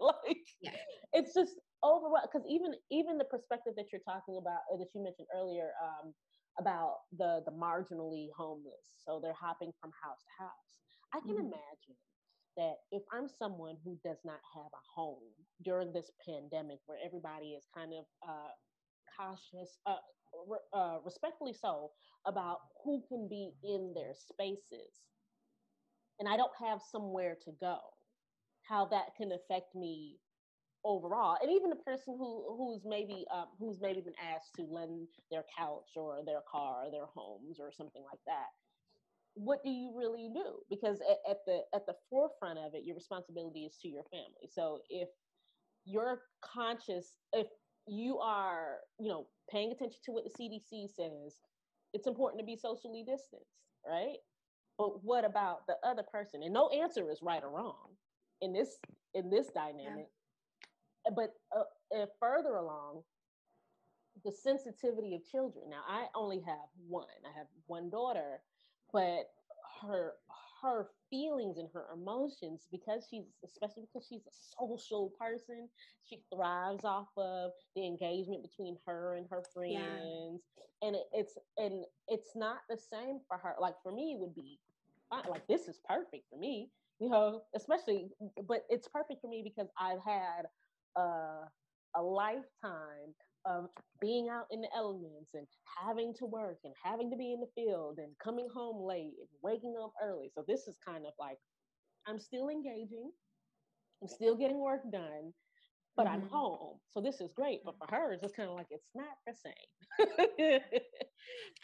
like 0.00 0.46
yeah. 0.62 0.70
it's 1.12 1.34
just 1.34 1.54
overall 1.82 2.22
because 2.22 2.46
even 2.48 2.72
even 2.90 3.18
the 3.18 3.24
perspective 3.24 3.74
that 3.76 3.86
you're 3.92 4.04
talking 4.06 4.38
about 4.40 4.60
or 4.70 4.78
that 4.78 4.88
you 4.94 5.02
mentioned 5.02 5.28
earlier 5.34 5.70
um, 5.82 6.12
about 6.58 6.96
the 7.16 7.40
the 7.46 7.52
marginally 7.52 8.28
homeless. 8.36 8.92
So 9.04 9.20
they're 9.22 9.32
hopping 9.38 9.72
from 9.80 9.90
house 10.02 10.22
to 10.22 10.44
house. 10.44 10.68
I 11.14 11.20
can 11.20 11.36
mm-hmm. 11.36 11.52
imagine 11.52 11.96
that 12.58 12.74
if 12.90 13.02
I'm 13.14 13.28
someone 13.28 13.76
who 13.84 13.96
does 14.04 14.18
not 14.24 14.42
have 14.54 14.66
a 14.74 14.84
home 14.94 15.30
during 15.64 15.92
this 15.92 16.10
pandemic, 16.26 16.78
where 16.86 16.98
everybody 17.04 17.54
is 17.54 17.64
kind 17.74 17.92
of 17.94 18.04
uh, 18.26 18.52
cautious, 19.16 19.78
uh, 19.86 20.02
uh, 20.72 20.98
respectfully 21.04 21.52
so, 21.52 21.90
about 22.26 22.58
who 22.84 23.02
can 23.08 23.28
be 23.28 23.52
in 23.64 23.92
their 23.94 24.14
spaces, 24.14 25.02
and 26.18 26.28
I 26.28 26.36
don't 26.36 26.52
have 26.64 26.80
somewhere 26.82 27.36
to 27.44 27.52
go, 27.60 27.78
how 28.62 28.86
that 28.86 29.14
can 29.16 29.32
affect 29.32 29.74
me 29.74 30.18
overall. 30.84 31.36
And 31.42 31.50
even 31.50 31.70
the 31.70 31.76
person 31.76 32.16
who 32.18 32.44
who's 32.56 32.82
maybe 32.84 33.24
um, 33.34 33.46
who's 33.58 33.80
maybe 33.80 34.00
been 34.00 34.18
asked 34.34 34.54
to 34.56 34.62
lend 34.62 35.08
their 35.30 35.44
couch 35.56 35.90
or 35.96 36.20
their 36.24 36.42
car 36.50 36.86
or 36.86 36.90
their 36.90 37.06
homes 37.14 37.58
or 37.60 37.72
something 37.72 38.02
like 38.10 38.20
that. 38.26 38.48
What 39.34 39.62
do 39.64 39.70
you 39.70 39.92
really 39.96 40.30
do? 40.34 40.60
Because 40.70 41.00
at, 41.00 41.18
at 41.30 41.38
the 41.46 41.60
at 41.74 41.86
the 41.86 41.94
forefront 42.10 42.58
of 42.58 42.74
it 42.74 42.84
your 42.84 42.96
responsibility 42.96 43.64
is 43.64 43.76
to 43.82 43.88
your 43.88 44.04
family. 44.10 44.48
So 44.50 44.80
if 44.88 45.08
you're 45.84 46.20
conscious 46.42 47.16
if 47.32 47.46
you 47.88 48.18
are 48.18 48.78
you 49.00 49.08
know 49.08 49.26
paying 49.50 49.72
attention 49.72 49.98
to 50.04 50.12
what 50.12 50.24
the 50.24 50.30
cdc 50.30 50.88
says 50.94 51.40
it's 51.94 52.06
important 52.06 52.40
to 52.40 52.44
be 52.44 52.56
socially 52.56 53.02
distanced 53.06 53.58
right? 53.86 54.16
But 54.76 55.04
what 55.04 55.24
about 55.24 55.66
the 55.66 55.76
other 55.84 56.02
person? 56.02 56.42
And 56.42 56.52
no 56.52 56.68
answer 56.68 57.10
is 57.10 57.20
right 57.22 57.42
or 57.42 57.50
wrong 57.50 57.96
in 58.40 58.52
this 58.52 58.78
in 59.14 59.30
this 59.30 59.48
dynamic. 59.48 60.08
Yeah. 61.06 61.12
but 61.16 61.34
uh, 61.56 62.06
further 62.20 62.56
along 62.56 63.02
the 64.24 64.32
sensitivity 64.32 65.14
of 65.14 65.24
children. 65.30 65.70
Now 65.70 65.82
i 65.88 66.06
only 66.14 66.40
have 66.46 66.68
one. 66.88 67.06
I 67.24 67.36
have 67.36 67.46
one 67.66 67.90
daughter 67.90 68.40
but 68.92 69.30
her 69.82 70.12
her 70.62 70.88
feelings 71.10 71.58
and 71.58 71.68
her 71.72 71.86
emotions 71.94 72.66
because 72.70 73.06
she's 73.10 73.24
especially 73.44 73.84
because 73.92 74.06
she's 74.08 74.26
a 74.26 74.36
social 74.58 75.12
person 75.18 75.68
she 76.04 76.22
thrives 76.32 76.84
off 76.84 77.08
of 77.16 77.52
the 77.74 77.86
engagement 77.86 78.42
between 78.42 78.76
her 78.86 79.14
and 79.14 79.26
her 79.30 79.42
friends 79.54 80.42
yeah. 80.82 80.86
and 80.86 80.96
it, 80.96 81.04
it's 81.12 81.38
and 81.56 81.84
it's 82.08 82.30
not 82.34 82.58
the 82.68 82.76
same 82.76 83.20
for 83.26 83.38
her 83.38 83.54
like 83.60 83.74
for 83.82 83.92
me 83.92 84.12
it 84.12 84.20
would 84.20 84.34
be 84.34 84.58
like 85.28 85.46
this 85.46 85.68
is 85.68 85.80
perfect 85.88 86.24
for 86.30 86.38
me 86.38 86.68
you 87.00 87.08
know 87.08 87.42
especially 87.54 88.08
but 88.46 88.64
it's 88.68 88.88
perfect 88.88 89.20
for 89.20 89.28
me 89.28 89.42
because 89.42 89.68
i've 89.80 90.02
had 90.04 90.46
a, 90.96 91.00
a 91.96 92.02
lifetime 92.02 93.14
of 93.46 93.66
being 94.00 94.28
out 94.28 94.46
in 94.50 94.60
the 94.60 94.68
elements 94.76 95.30
and 95.34 95.46
having 95.82 96.12
to 96.14 96.26
work 96.26 96.58
and 96.64 96.74
having 96.82 97.10
to 97.10 97.16
be 97.16 97.32
in 97.32 97.40
the 97.40 97.46
field 97.54 97.98
and 97.98 98.12
coming 98.22 98.48
home 98.52 98.84
late 98.86 99.14
and 99.18 99.28
waking 99.42 99.74
up 99.82 99.92
early. 100.02 100.30
So 100.34 100.44
this 100.46 100.66
is 100.66 100.76
kind 100.86 101.06
of 101.06 101.12
like 101.18 101.38
I'm 102.06 102.18
still 102.18 102.48
engaging, 102.48 103.10
I'm 104.02 104.08
still 104.08 104.36
getting 104.36 104.60
work 104.60 104.82
done, 104.90 105.32
but 105.96 106.06
mm-hmm. 106.06 106.14
I'm 106.14 106.28
home. 106.28 106.78
So 106.90 107.00
this 107.00 107.20
is 107.20 107.30
great. 107.34 107.60
But 107.64 107.74
for 107.78 107.94
her, 107.94 108.12
it's 108.12 108.22
just 108.22 108.36
kind 108.36 108.48
of 108.48 108.54
like 108.54 108.68
it's 108.70 108.88
not 108.94 109.06
the 109.26 109.34
same. 109.34 110.60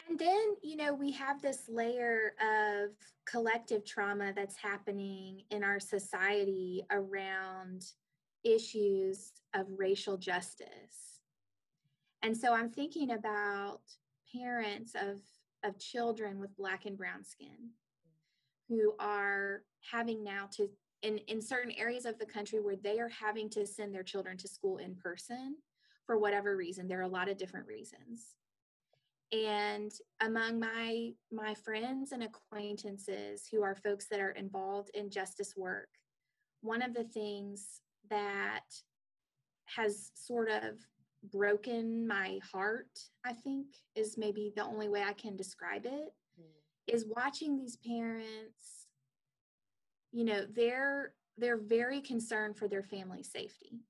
and 0.09 0.19
then, 0.19 0.55
you 0.61 0.75
know, 0.75 0.93
we 0.93 1.11
have 1.11 1.41
this 1.41 1.63
layer 1.69 2.33
of 2.41 2.91
collective 3.27 3.85
trauma 3.85 4.33
that's 4.35 4.57
happening 4.57 5.41
in 5.51 5.63
our 5.63 5.79
society 5.79 6.83
around 6.91 7.83
issues 8.45 9.31
of 9.53 9.65
racial 9.77 10.17
justice 10.17 11.15
and 12.25 12.35
so 12.35 12.53
I'm 12.55 12.71
thinking 12.71 13.11
about 13.11 13.81
parents 14.35 14.95
of, 14.95 15.19
of 15.63 15.77
children 15.77 16.39
with 16.39 16.57
black 16.57 16.87
and 16.87 16.97
brown 16.97 17.23
skin 17.23 17.69
who 18.67 18.95
are 18.99 19.61
having 19.91 20.23
now 20.23 20.49
to, 20.57 20.67
in, 21.03 21.19
in 21.27 21.39
certain 21.39 21.71
areas 21.73 22.05
of 22.05 22.17
the 22.17 22.25
country 22.25 22.59
where 22.59 22.77
they 22.77 22.99
are 22.99 23.09
having 23.09 23.47
to 23.51 23.67
send 23.67 23.93
their 23.93 24.01
children 24.01 24.37
to 24.37 24.47
school 24.47 24.77
in 24.77 24.95
person 24.95 25.57
for 26.07 26.17
whatever 26.17 26.57
reason. 26.57 26.87
There 26.87 26.97
are 26.99 27.03
a 27.03 27.07
lot 27.07 27.29
of 27.29 27.37
different 27.37 27.67
reasons. 27.67 28.33
And 29.31 29.91
among 30.19 30.59
my 30.59 31.11
my 31.31 31.53
friends 31.53 32.11
and 32.11 32.23
acquaintances 32.23 33.47
who 33.51 33.61
are 33.61 33.75
folks 33.75 34.07
that 34.09 34.19
are 34.19 34.31
involved 34.31 34.89
in 34.95 35.11
justice 35.11 35.53
work, 35.55 35.89
one 36.61 36.81
of 36.81 36.95
the 36.95 37.03
things 37.03 37.81
that 38.09 38.63
has 39.65 40.11
sort 40.13 40.49
of 40.49 40.77
broken 41.31 42.07
my 42.07 42.39
heart, 42.51 42.99
I 43.25 43.33
think 43.33 43.67
is 43.95 44.17
maybe 44.17 44.53
the 44.55 44.63
only 44.63 44.89
way 44.89 45.03
I 45.03 45.13
can 45.13 45.35
describe 45.35 45.85
it, 45.85 46.13
mm. 46.39 46.45
is 46.87 47.05
watching 47.07 47.57
these 47.57 47.77
parents, 47.77 48.87
you 50.11 50.23
know, 50.23 50.45
they're 50.55 51.13
they're 51.37 51.57
very 51.57 51.99
concerned 51.99 52.57
for 52.57 52.67
their 52.67 52.83
family 52.83 53.23
safety. 53.23 53.81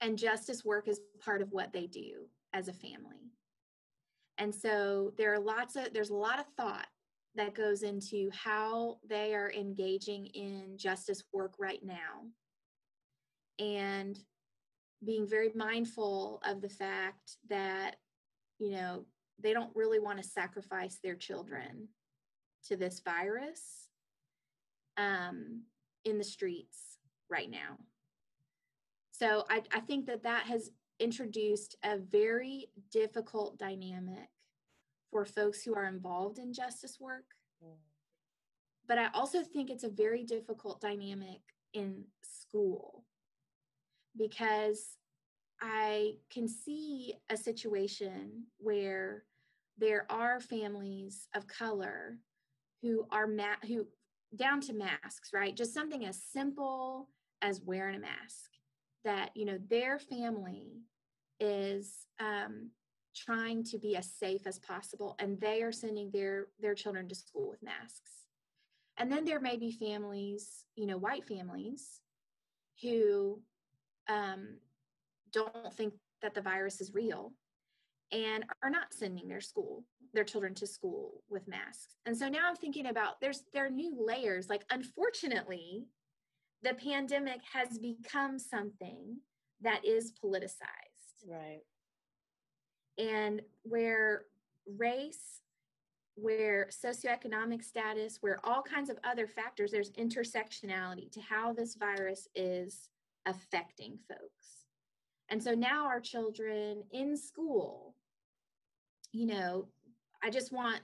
And 0.00 0.18
justice 0.18 0.64
work 0.64 0.88
is 0.88 1.00
part 1.20 1.40
of 1.40 1.52
what 1.52 1.72
they 1.72 1.86
do 1.86 2.26
as 2.52 2.66
a 2.66 2.72
family. 2.72 3.30
And 4.38 4.52
so 4.52 5.12
there 5.16 5.32
are 5.32 5.38
lots 5.38 5.76
of 5.76 5.92
there's 5.92 6.10
a 6.10 6.16
lot 6.16 6.40
of 6.40 6.46
thought 6.56 6.88
that 7.34 7.54
goes 7.54 7.82
into 7.82 8.30
how 8.32 8.98
they 9.08 9.34
are 9.34 9.52
engaging 9.52 10.26
in 10.26 10.76
justice 10.76 11.22
work 11.32 11.54
right 11.58 11.80
now. 11.82 12.26
And 13.58 14.18
being 15.04 15.26
very 15.26 15.50
mindful 15.54 16.40
of 16.44 16.60
the 16.60 16.68
fact 16.68 17.36
that, 17.48 17.96
you 18.58 18.70
know, 18.70 19.04
they 19.42 19.52
don't 19.52 19.74
really 19.74 19.98
want 19.98 20.22
to 20.22 20.28
sacrifice 20.28 20.98
their 21.02 21.16
children 21.16 21.88
to 22.68 22.76
this 22.76 23.00
virus 23.00 23.88
um, 24.96 25.62
in 26.04 26.18
the 26.18 26.24
streets 26.24 26.98
right 27.30 27.50
now. 27.50 27.78
So 29.10 29.44
I, 29.48 29.62
I 29.72 29.80
think 29.80 30.06
that 30.06 30.22
that 30.24 30.44
has 30.44 30.70
introduced 31.00 31.76
a 31.84 31.98
very 31.98 32.68
difficult 32.92 33.58
dynamic 33.58 34.28
for 35.12 35.24
folks 35.24 35.62
who 35.62 35.74
are 35.74 35.86
involved 35.86 36.38
in 36.38 36.52
justice 36.52 36.96
work. 36.98 37.26
Mm. 37.62 37.76
But 38.88 38.98
I 38.98 39.08
also 39.14 39.42
think 39.42 39.70
it's 39.70 39.84
a 39.84 39.88
very 39.88 40.24
difficult 40.24 40.80
dynamic 40.80 41.40
in 41.74 42.04
school 42.24 43.04
because 44.16 44.96
I 45.60 46.14
can 46.32 46.48
see 46.48 47.14
a 47.30 47.36
situation 47.36 48.44
where 48.58 49.24
there 49.78 50.06
are 50.10 50.40
families 50.40 51.28
of 51.34 51.46
color 51.46 52.18
who 52.82 53.06
are 53.10 53.26
ma- 53.26 53.64
who 53.66 53.86
down 54.34 54.60
to 54.62 54.72
masks, 54.72 55.30
right? 55.32 55.56
Just 55.56 55.74
something 55.74 56.04
as 56.04 56.20
simple 56.32 57.08
as 57.42 57.60
wearing 57.60 57.96
a 57.96 58.00
mask 58.00 58.50
that 59.04 59.30
you 59.34 59.44
know 59.44 59.58
their 59.68 59.98
family 59.98 60.82
is 61.40 62.06
um, 62.20 62.70
trying 63.14 63.64
to 63.64 63.78
be 63.78 63.96
as 63.96 64.10
safe 64.10 64.46
as 64.46 64.58
possible, 64.58 65.14
and 65.18 65.40
they 65.40 65.62
are 65.62 65.72
sending 65.72 66.10
their 66.10 66.48
their 66.60 66.74
children 66.74 67.08
to 67.08 67.14
school 67.14 67.48
with 67.50 67.62
masks. 67.62 68.10
And 68.98 69.10
then 69.10 69.24
there 69.24 69.40
may 69.40 69.56
be 69.56 69.72
families, 69.72 70.64
you 70.76 70.86
know, 70.86 70.98
white 70.98 71.26
families 71.26 72.00
who 72.82 73.40
um, 74.08 74.58
don't 75.32 75.72
think 75.72 75.94
that 76.20 76.34
the 76.34 76.42
virus 76.42 76.80
is 76.80 76.94
real 76.94 77.32
and 78.12 78.44
are 78.62 78.70
not 78.70 78.92
sending 78.92 79.28
their 79.28 79.40
school 79.40 79.84
their 80.14 80.24
children 80.24 80.54
to 80.54 80.66
school 80.66 81.22
with 81.30 81.48
masks. 81.48 81.96
And 82.04 82.14
so 82.16 82.28
now 82.28 82.48
i'm 82.48 82.56
thinking 82.56 82.86
about 82.86 83.20
there's 83.20 83.44
there 83.54 83.66
are 83.66 83.70
new 83.70 83.96
layers. 83.98 84.50
Like 84.50 84.64
unfortunately 84.70 85.86
the 86.62 86.74
pandemic 86.74 87.40
has 87.52 87.78
become 87.78 88.38
something 88.38 89.16
that 89.62 89.84
is 89.84 90.12
politicized. 90.22 91.26
Right 91.26 91.62
and 92.98 93.40
where 93.62 94.24
race 94.78 95.40
where 96.14 96.68
socioeconomic 96.70 97.64
status 97.64 98.18
where 98.20 98.38
all 98.44 98.62
kinds 98.62 98.90
of 98.90 98.98
other 99.02 99.26
factors 99.26 99.70
there's 99.70 99.90
intersectionality 99.92 101.10
to 101.10 101.20
how 101.20 101.52
this 101.52 101.74
virus 101.74 102.28
is 102.34 102.90
affecting 103.26 103.98
folks. 104.08 104.66
And 105.28 105.42
so 105.42 105.54
now 105.54 105.86
our 105.86 106.00
children 106.00 106.82
in 106.92 107.16
school, 107.16 107.94
you 109.12 109.26
know, 109.26 109.68
I 110.22 110.30
just 110.30 110.52
want, 110.52 110.80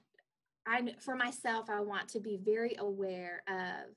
I 0.67 0.95
for 1.01 1.15
myself, 1.15 1.69
I 1.71 1.81
want 1.81 2.09
to 2.09 2.21
be 2.21 2.39
very 2.43 2.77
aware 2.79 3.43
of 3.49 3.95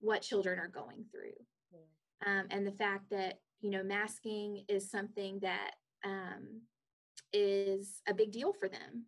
what 0.00 0.22
children 0.22 0.58
are 0.58 0.68
going 0.68 1.04
through, 1.10 1.80
um, 2.26 2.46
and 2.50 2.66
the 2.66 2.72
fact 2.72 3.10
that 3.10 3.40
you 3.60 3.70
know 3.70 3.82
masking 3.82 4.64
is 4.68 4.90
something 4.90 5.40
that 5.40 5.72
um, 6.04 6.60
is 7.36 8.00
a 8.08 8.14
big 8.14 8.32
deal 8.32 8.52
for 8.52 8.68
them, 8.68 9.04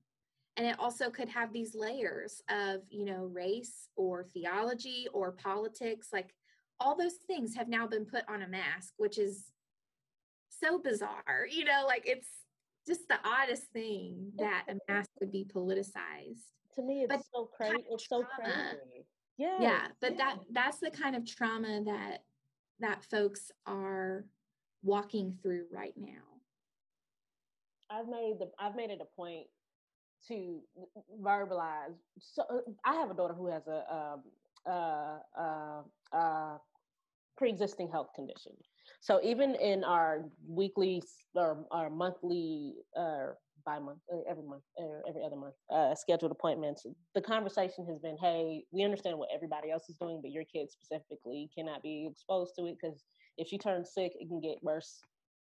and 0.56 0.66
it 0.66 0.78
also 0.78 1.10
could 1.10 1.28
have 1.28 1.52
these 1.52 1.74
layers 1.74 2.42
of 2.50 2.82
you 2.90 3.04
know 3.04 3.24
race 3.32 3.88
or 3.96 4.24
theology 4.24 5.06
or 5.12 5.32
politics, 5.32 6.08
like 6.12 6.34
all 6.80 6.96
those 6.96 7.14
things 7.26 7.54
have 7.54 7.68
now 7.68 7.86
been 7.86 8.04
put 8.04 8.24
on 8.28 8.42
a 8.42 8.48
mask, 8.48 8.92
which 8.96 9.18
is 9.18 9.52
so 10.48 10.78
bizarre. 10.78 11.46
You 11.50 11.64
know, 11.64 11.84
like 11.86 12.02
it's 12.06 12.28
just 12.86 13.08
the 13.08 13.18
oddest 13.24 13.64
thing 13.72 14.32
that 14.38 14.64
a 14.68 14.92
mask 14.92 15.10
would 15.20 15.32
be 15.32 15.44
politicized. 15.44 16.44
To 16.74 16.82
me, 16.82 17.02
it's 17.02 17.08
but 17.08 17.22
so 17.34 17.44
crazy. 17.44 17.84
It's 17.90 18.08
so 18.08 18.24
crazy. 18.24 19.06
Yeah. 19.36 19.56
Yeah, 19.60 19.86
but 20.00 20.12
yeah. 20.12 20.16
that 20.18 20.38
that's 20.52 20.78
the 20.78 20.90
kind 20.90 21.14
of 21.16 21.24
trauma 21.26 21.82
that 21.84 22.18
that 22.80 23.04
folks 23.04 23.50
are 23.66 24.24
walking 24.82 25.36
through 25.42 25.66
right 25.72 25.94
now. 25.96 26.27
I've 27.90 28.08
made 28.08 28.36
the 28.38 28.50
I've 28.58 28.76
made 28.76 28.90
it 28.90 29.00
a 29.00 29.16
point 29.16 29.46
to 30.28 30.60
verbalize. 31.22 31.94
So 32.18 32.42
I 32.84 32.94
have 32.94 33.10
a 33.10 33.14
daughter 33.14 33.34
who 33.34 33.46
has 33.48 33.62
a 33.66 33.94
um, 33.94 34.22
uh, 34.68 35.18
uh, 35.40 35.82
uh, 36.16 36.58
pre-existing 37.36 37.88
health 37.90 38.08
condition. 38.14 38.52
So 39.00 39.20
even 39.22 39.54
in 39.54 39.84
our 39.84 40.24
weekly 40.46 41.02
or 41.34 41.64
our 41.70 41.88
monthly 41.88 42.74
uh, 42.98 43.28
by 43.64 43.78
month, 43.78 43.98
uh, 44.12 44.18
every 44.28 44.42
month, 44.42 44.62
or 44.76 45.02
every 45.08 45.22
other 45.24 45.36
month, 45.36 45.54
uh, 45.70 45.94
scheduled 45.94 46.32
appointments, 46.32 46.86
the 47.14 47.20
conversation 47.20 47.86
has 47.86 47.98
been, 47.98 48.16
hey, 48.20 48.64
we 48.72 48.82
understand 48.82 49.18
what 49.18 49.28
everybody 49.34 49.70
else 49.70 49.88
is 49.88 49.96
doing, 49.96 50.20
but 50.22 50.30
your 50.30 50.44
kid 50.44 50.70
specifically 50.70 51.50
cannot 51.56 51.82
be 51.82 52.08
exposed 52.10 52.54
to 52.58 52.66
it 52.66 52.76
because 52.80 53.04
if 53.36 53.46
she 53.46 53.58
turns 53.58 53.92
sick, 53.94 54.12
it 54.18 54.28
can 54.28 54.40
get 54.40 54.56
worse. 54.62 55.00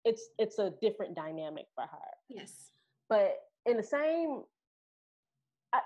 It's 0.05 0.29
it's 0.39 0.59
a 0.59 0.73
different 0.81 1.15
dynamic 1.15 1.67
for 1.75 1.83
her. 1.83 2.11
Yes. 2.29 2.71
But 3.09 3.39
in 3.67 3.77
the 3.77 3.83
same 3.83 4.43
I, 5.73 5.81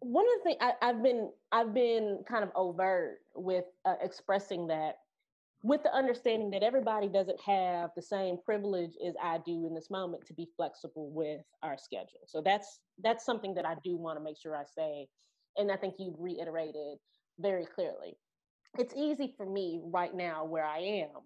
one 0.00 0.24
of 0.24 0.30
the 0.38 0.44
things 0.44 0.58
I, 0.60 0.86
have 0.86 1.02
been 1.02 1.30
I've 1.52 1.74
been 1.74 2.24
kind 2.28 2.44
of 2.44 2.50
overt 2.54 3.20
with 3.34 3.64
uh, 3.84 3.94
expressing 4.02 4.66
that 4.68 4.96
with 5.64 5.82
the 5.82 5.94
understanding 5.94 6.50
that 6.50 6.62
everybody 6.62 7.08
doesn't 7.08 7.40
have 7.40 7.88
the 7.96 8.02
same 8.02 8.36
privilege 8.44 8.92
as 9.04 9.14
I 9.20 9.38
do 9.46 9.66
in 9.66 9.74
this 9.74 9.90
moment 9.90 10.26
to 10.26 10.34
be 10.34 10.46
flexible 10.56 11.10
with 11.10 11.40
our 11.62 11.78
schedule. 11.78 12.20
So 12.26 12.42
that's 12.44 12.80
that's 13.02 13.24
something 13.24 13.54
that 13.54 13.64
I 13.64 13.76
do 13.82 13.96
want 13.96 14.18
to 14.18 14.22
make 14.22 14.36
sure 14.38 14.54
I 14.54 14.64
say, 14.64 15.08
and 15.56 15.72
I 15.72 15.76
think 15.76 15.94
you've 15.98 16.18
reiterated 16.18 16.98
very 17.38 17.64
clearly. 17.64 18.18
It's 18.78 18.92
easy 18.94 19.32
for 19.38 19.46
me 19.46 19.80
right 19.84 20.14
now 20.14 20.44
where 20.44 20.66
I 20.66 20.80
am 20.80 21.22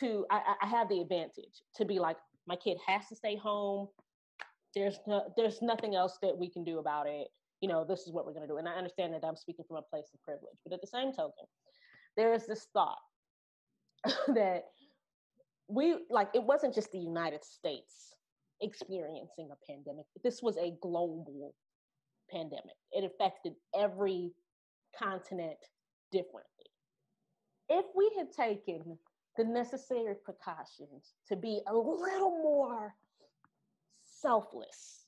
to 0.00 0.26
I, 0.30 0.54
I 0.62 0.66
have 0.66 0.88
the 0.88 1.00
advantage 1.00 1.62
to 1.76 1.84
be 1.84 1.98
like 1.98 2.16
my 2.46 2.56
kid 2.56 2.78
has 2.86 3.06
to 3.08 3.16
stay 3.16 3.36
home. 3.36 3.88
There's 4.74 4.98
no, 5.06 5.32
there's 5.36 5.62
nothing 5.62 5.94
else 5.94 6.18
that 6.22 6.36
we 6.36 6.50
can 6.50 6.64
do 6.64 6.78
about 6.78 7.06
it. 7.06 7.28
You 7.60 7.68
know, 7.68 7.84
this 7.84 8.00
is 8.00 8.12
what 8.12 8.26
we're 8.26 8.34
going 8.34 8.46
to 8.46 8.52
do. 8.52 8.58
And 8.58 8.68
I 8.68 8.72
understand 8.72 9.14
that 9.14 9.24
I'm 9.26 9.36
speaking 9.36 9.64
from 9.66 9.78
a 9.78 9.82
place 9.82 10.10
of 10.12 10.22
privilege, 10.22 10.58
but 10.64 10.74
at 10.74 10.80
the 10.80 10.86
same 10.86 11.12
token, 11.12 11.46
there 12.16 12.34
is 12.34 12.46
this 12.46 12.66
thought 12.72 12.98
that 14.28 14.64
we 15.68 15.96
like 16.10 16.28
it 16.34 16.42
wasn't 16.42 16.74
just 16.74 16.92
the 16.92 16.98
United 16.98 17.44
States 17.44 18.14
experiencing 18.60 19.48
a 19.50 19.72
pandemic. 19.72 20.06
This 20.22 20.42
was 20.42 20.56
a 20.56 20.74
global 20.80 21.54
pandemic. 22.30 22.76
It 22.92 23.04
affected 23.04 23.54
every 23.78 24.32
continent 24.98 25.58
differently. 26.12 26.46
If 27.68 27.84
we 27.94 28.10
had 28.16 28.30
taken 28.32 28.98
the 29.36 29.44
necessary 29.44 30.14
precautions 30.24 31.14
to 31.28 31.36
be 31.36 31.60
a 31.66 31.74
little 31.74 32.30
more 32.30 32.94
selfless. 34.02 35.06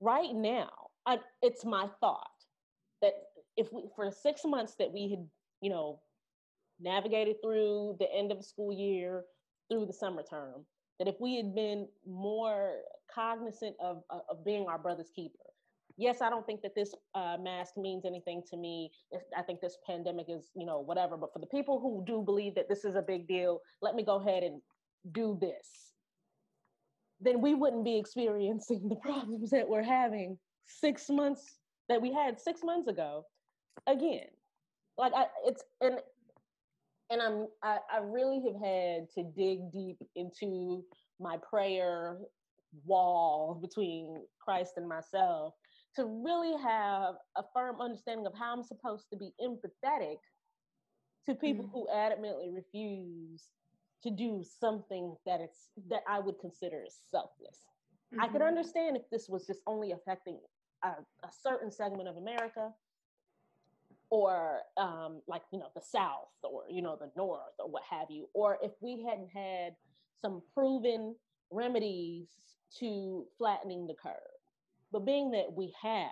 Right 0.00 0.34
now, 0.34 0.70
I, 1.06 1.18
it's 1.42 1.64
my 1.64 1.88
thought 2.00 2.28
that 3.00 3.14
if 3.56 3.72
we, 3.72 3.84
for 3.94 4.10
six 4.10 4.42
months 4.44 4.74
that 4.78 4.92
we 4.92 5.10
had, 5.10 5.26
you 5.60 5.70
know, 5.70 6.00
navigated 6.80 7.36
through 7.42 7.96
the 7.98 8.12
end 8.12 8.32
of 8.32 8.38
the 8.38 8.44
school 8.44 8.72
year, 8.72 9.24
through 9.70 9.86
the 9.86 9.92
summer 9.92 10.22
term, 10.28 10.64
that 10.98 11.08
if 11.08 11.14
we 11.20 11.36
had 11.36 11.54
been 11.54 11.86
more 12.06 12.74
cognizant 13.12 13.76
of, 13.80 14.02
of 14.10 14.44
being 14.44 14.66
our 14.66 14.78
brother's 14.78 15.10
keeper, 15.14 15.38
yes, 16.02 16.20
I 16.20 16.28
don't 16.28 16.44
think 16.44 16.62
that 16.62 16.74
this 16.74 16.94
uh, 17.14 17.36
mask 17.40 17.74
means 17.76 18.04
anything 18.04 18.42
to 18.50 18.56
me. 18.56 18.90
I 19.36 19.42
think 19.42 19.60
this 19.60 19.78
pandemic 19.86 20.26
is, 20.28 20.50
you 20.54 20.66
know, 20.66 20.80
whatever. 20.80 21.16
But 21.16 21.32
for 21.32 21.38
the 21.38 21.46
people 21.46 21.80
who 21.80 22.02
do 22.04 22.22
believe 22.22 22.56
that 22.56 22.68
this 22.68 22.84
is 22.84 22.96
a 22.96 23.02
big 23.02 23.28
deal, 23.28 23.60
let 23.80 23.94
me 23.94 24.02
go 24.04 24.16
ahead 24.16 24.42
and 24.42 24.60
do 25.12 25.38
this. 25.40 25.92
Then 27.20 27.40
we 27.40 27.54
wouldn't 27.54 27.84
be 27.84 27.96
experiencing 27.96 28.88
the 28.88 28.96
problems 28.96 29.50
that 29.50 29.68
we're 29.68 29.84
having 29.84 30.36
six 30.66 31.08
months 31.08 31.58
that 31.88 32.02
we 32.02 32.12
had 32.12 32.40
six 32.40 32.62
months 32.64 32.88
ago 32.88 33.24
again. 33.86 34.26
Like 34.98 35.12
I, 35.14 35.26
it's 35.44 35.62
and 35.80 35.98
and 37.10 37.22
I'm 37.22 37.46
I, 37.62 37.78
I 37.92 37.98
really 38.02 38.42
have 38.46 38.60
had 38.60 39.10
to 39.14 39.24
dig 39.36 39.70
deep 39.72 39.98
into 40.16 40.84
my 41.20 41.36
prayer 41.48 42.18
wall 42.86 43.58
between 43.60 44.22
Christ 44.44 44.72
and 44.76 44.88
myself 44.88 45.54
to 45.96 46.04
really 46.04 46.54
have 46.62 47.14
a 47.36 47.42
firm 47.54 47.80
understanding 47.80 48.26
of 48.26 48.34
how 48.34 48.52
I'm 48.52 48.62
supposed 48.62 49.06
to 49.10 49.16
be 49.16 49.32
empathetic 49.40 50.18
to 51.26 51.34
people 51.34 51.66
mm-hmm. 51.66 51.72
who 51.72 51.86
adamantly 51.94 52.54
refuse 52.54 53.44
to 54.02 54.10
do 54.10 54.42
something 54.60 55.14
that 55.26 55.40
it's 55.40 55.68
that 55.88 56.02
I 56.08 56.18
would 56.18 56.38
consider 56.40 56.84
selfless. 57.10 57.58
Mm-hmm. 58.12 58.20
I 58.20 58.28
could 58.28 58.40
mm-hmm. 58.40 58.48
understand 58.48 58.96
if 58.96 59.02
this 59.10 59.28
was 59.28 59.46
just 59.46 59.60
only 59.66 59.92
affecting 59.92 60.38
a, 60.82 60.88
a 60.88 61.30
certain 61.42 61.70
segment 61.70 62.08
of 62.08 62.16
America, 62.16 62.70
or 64.12 64.60
um, 64.76 65.22
like 65.26 65.40
you 65.52 65.58
know 65.58 65.68
the 65.74 65.80
south 65.80 66.28
or 66.44 66.64
you 66.68 66.82
know 66.82 66.96
the 67.00 67.10
north 67.16 67.54
or 67.58 67.70
what 67.70 67.82
have 67.88 68.10
you 68.10 68.28
or 68.34 68.58
if 68.62 68.72
we 68.82 69.02
hadn't 69.08 69.30
had 69.32 69.74
some 70.20 70.42
proven 70.52 71.16
remedies 71.50 72.28
to 72.78 73.24
flattening 73.38 73.86
the 73.86 73.94
curve 73.94 74.31
but 74.92 75.04
being 75.04 75.30
that 75.30 75.52
we 75.52 75.72
have 75.80 76.10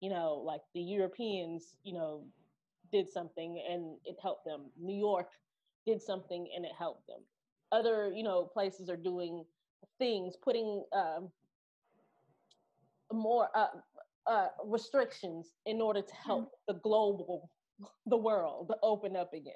you 0.00 0.10
know 0.10 0.42
like 0.44 0.60
the 0.74 0.80
europeans 0.80 1.76
you 1.84 1.92
know 1.92 2.24
did 2.92 3.08
something 3.08 3.62
and 3.70 3.96
it 4.04 4.16
helped 4.22 4.44
them 4.44 4.66
new 4.80 4.96
york 4.96 5.28
did 5.86 6.00
something 6.00 6.48
and 6.54 6.64
it 6.64 6.72
helped 6.78 7.06
them 7.06 7.20
other 7.72 8.12
you 8.14 8.22
know 8.22 8.44
places 8.44 8.88
are 8.88 8.96
doing 8.96 9.44
things 9.98 10.36
putting 10.42 10.82
um, 10.92 11.30
more 13.12 13.48
uh, 13.54 13.68
uh, 14.26 14.48
restrictions 14.64 15.52
in 15.66 15.80
order 15.80 16.02
to 16.02 16.14
help 16.14 16.46
mm-hmm. 16.46 16.74
the 16.74 16.80
global, 16.80 17.50
the 18.06 18.16
world 18.16 18.72
open 18.82 19.16
up 19.16 19.32
again. 19.32 19.54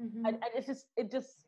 Mm-hmm. 0.00 0.26
I, 0.26 0.30
I, 0.30 0.48
it's 0.54 0.66
just, 0.66 0.86
it 0.96 1.10
just, 1.10 1.46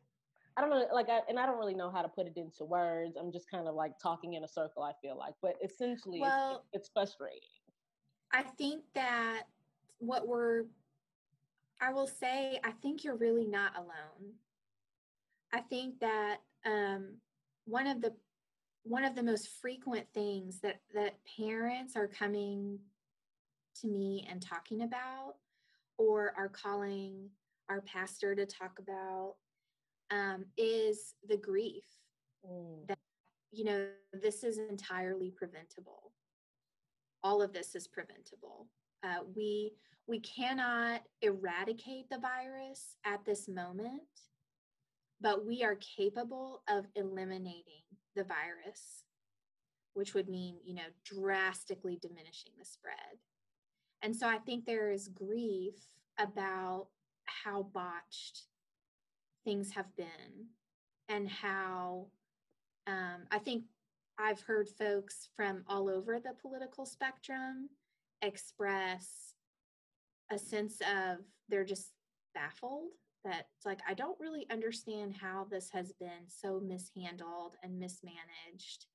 I 0.55 0.61
don't 0.61 0.69
know, 0.69 0.85
like, 0.93 1.09
I, 1.09 1.21
and 1.27 1.39
I 1.39 1.45
don't 1.45 1.57
really 1.57 1.73
know 1.73 1.89
how 1.89 2.01
to 2.01 2.07
put 2.07 2.27
it 2.27 2.37
into 2.37 2.63
words. 2.63 3.17
I'm 3.19 3.31
just 3.31 3.49
kind 3.49 3.67
of 3.67 3.75
like 3.75 3.97
talking 4.01 4.33
in 4.33 4.43
a 4.43 4.47
circle, 4.47 4.83
I 4.83 4.91
feel 5.01 5.17
like, 5.17 5.33
but 5.41 5.55
essentially 5.63 6.19
well, 6.19 6.63
it's, 6.73 6.83
it's 6.83 6.89
frustrating. 6.93 7.39
I 8.31 8.43
think 8.43 8.83
that 8.93 9.43
what 9.99 10.27
we're, 10.27 10.65
I 11.81 11.91
will 11.91 12.07
say, 12.07 12.59
I 12.63 12.71
think 12.81 13.03
you're 13.03 13.15
really 13.15 13.47
not 13.47 13.75
alone. 13.75 14.33
I 15.51 15.61
think 15.61 15.99
that 15.99 16.37
um, 16.65 17.15
one 17.65 17.87
of 17.87 18.01
the 18.01 18.13
one 18.85 19.05
of 19.05 19.15
the 19.15 19.23
most 19.23 19.47
frequent 19.61 20.05
things 20.13 20.59
that 20.59 20.81
that 20.93 21.15
parents 21.37 21.95
are 21.95 22.07
coming 22.07 22.79
to 23.81 23.87
me 23.87 24.27
and 24.29 24.41
talking 24.41 24.83
about 24.83 25.35
or 25.97 26.33
are 26.37 26.49
calling 26.49 27.29
our 27.69 27.81
pastor 27.81 28.35
to 28.35 28.45
talk 28.45 28.77
about 28.79 29.35
um, 30.13 30.45
is 30.57 31.15
the 31.27 31.37
grief 31.37 31.85
mm. 32.45 32.87
that 32.87 32.97
you 33.51 33.63
know 33.63 33.87
this 34.21 34.43
is 34.43 34.57
entirely 34.57 35.31
preventable 35.31 36.13
all 37.23 37.41
of 37.41 37.53
this 37.53 37.75
is 37.75 37.87
preventable 37.87 38.67
uh, 39.03 39.23
we 39.35 39.73
we 40.07 40.19
cannot 40.19 41.01
eradicate 41.21 42.09
the 42.09 42.19
virus 42.19 42.97
at 43.05 43.23
this 43.25 43.47
moment 43.47 44.01
but 45.23 45.45
we 45.45 45.63
are 45.63 45.77
capable 45.97 46.61
of 46.67 46.85
eliminating 46.95 47.83
the 48.15 48.25
virus, 48.25 49.05
which 49.93 50.13
would 50.13 50.27
mean, 50.27 50.57
you 50.65 50.75
know, 50.75 50.81
drastically 51.05 51.97
diminishing 52.01 52.51
the 52.59 52.65
spread. 52.65 53.17
And 54.01 54.13
so 54.13 54.27
I 54.27 54.37
think 54.39 54.65
there 54.65 54.91
is 54.91 55.07
grief 55.07 55.75
about 56.19 56.87
how 57.25 57.63
botched 57.73 58.43
things 59.43 59.71
have 59.71 59.95
been 59.95 60.47
and 61.09 61.29
how 61.29 62.07
um, 62.87 63.23
I 63.31 63.39
think 63.39 63.63
I've 64.17 64.41
heard 64.41 64.69
folks 64.69 65.29
from 65.35 65.63
all 65.67 65.89
over 65.89 66.19
the 66.19 66.33
political 66.41 66.85
spectrum 66.85 67.69
express 68.21 69.33
a 70.31 70.37
sense 70.37 70.79
of 70.81 71.19
they're 71.49 71.65
just 71.65 71.91
baffled 72.33 72.89
that 73.23 73.47
it's 73.55 73.65
like 73.65 73.79
I 73.87 73.93
don't 73.93 74.19
really 74.19 74.45
understand 74.51 75.13
how 75.13 75.47
this 75.49 75.69
has 75.71 75.93
been 75.93 76.27
so 76.27 76.59
mishandled 76.59 77.55
and 77.63 77.79
mismanaged 77.79 78.85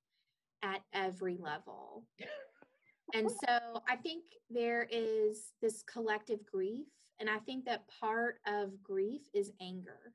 at 0.62 0.82
every 0.92 1.36
level. 1.38 2.04
and 3.14 3.30
so 3.30 3.82
I 3.88 3.96
think 3.96 4.24
there 4.50 4.86
is 4.90 5.52
this 5.62 5.82
collective 5.82 6.44
grief 6.44 6.86
and 7.20 7.28
I 7.28 7.38
think 7.38 7.64
that 7.64 7.88
part 8.00 8.36
of 8.46 8.82
grief 8.82 9.22
is 9.34 9.50
anger. 9.60 10.12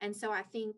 And 0.00 0.14
so 0.14 0.32
I 0.32 0.42
think 0.42 0.76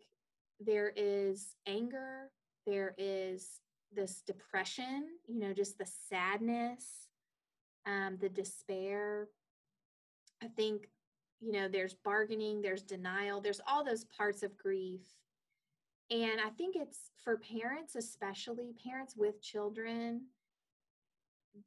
there 0.58 0.92
is 0.96 1.56
anger, 1.66 2.30
there 2.66 2.94
is 2.98 3.60
this 3.92 4.22
depression, 4.26 5.08
you 5.26 5.40
know, 5.40 5.52
just 5.52 5.78
the 5.78 5.86
sadness, 6.08 7.08
um, 7.86 8.18
the 8.20 8.28
despair. 8.28 9.28
I 10.42 10.46
think 10.48 10.88
you 11.42 11.52
know 11.52 11.68
there's 11.68 11.94
bargaining 11.94 12.60
there's 12.60 12.82
denial 12.82 13.40
there's 13.40 13.62
all 13.66 13.82
those 13.82 14.04
parts 14.04 14.42
of 14.42 14.56
grief 14.58 15.00
and 16.10 16.40
I 16.40 16.50
think 16.50 16.74
it's 16.74 17.10
for 17.22 17.36
parents, 17.36 17.94
especially 17.94 18.74
parents 18.84 19.14
with 19.16 19.40
children, 19.40 20.22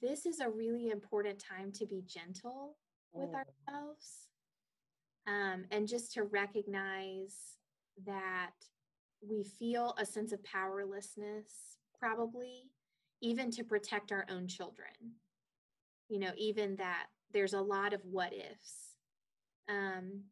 this 0.01 0.25
is 0.25 0.41
a 0.41 0.49
really 0.49 0.89
important 0.89 1.39
time 1.39 1.71
to 1.73 1.85
be 1.85 2.03
gentle 2.05 2.75
with 3.13 3.29
mm. 3.29 3.35
ourselves 3.35 4.27
um, 5.27 5.65
and 5.71 5.87
just 5.87 6.13
to 6.13 6.23
recognize 6.23 7.35
that 8.05 8.51
we 9.27 9.43
feel 9.43 9.95
a 9.97 10.05
sense 10.05 10.31
of 10.31 10.43
powerlessness, 10.43 11.77
probably, 11.97 12.69
even 13.21 13.51
to 13.51 13.63
protect 13.63 14.11
our 14.11 14.25
own 14.29 14.47
children. 14.47 14.89
You 16.09 16.19
know, 16.19 16.31
even 16.37 16.75
that 16.77 17.07
there's 17.31 17.53
a 17.53 17.61
lot 17.61 17.93
of 17.93 18.01
what 18.03 18.33
ifs. 18.33 18.95
Um, 19.69 20.23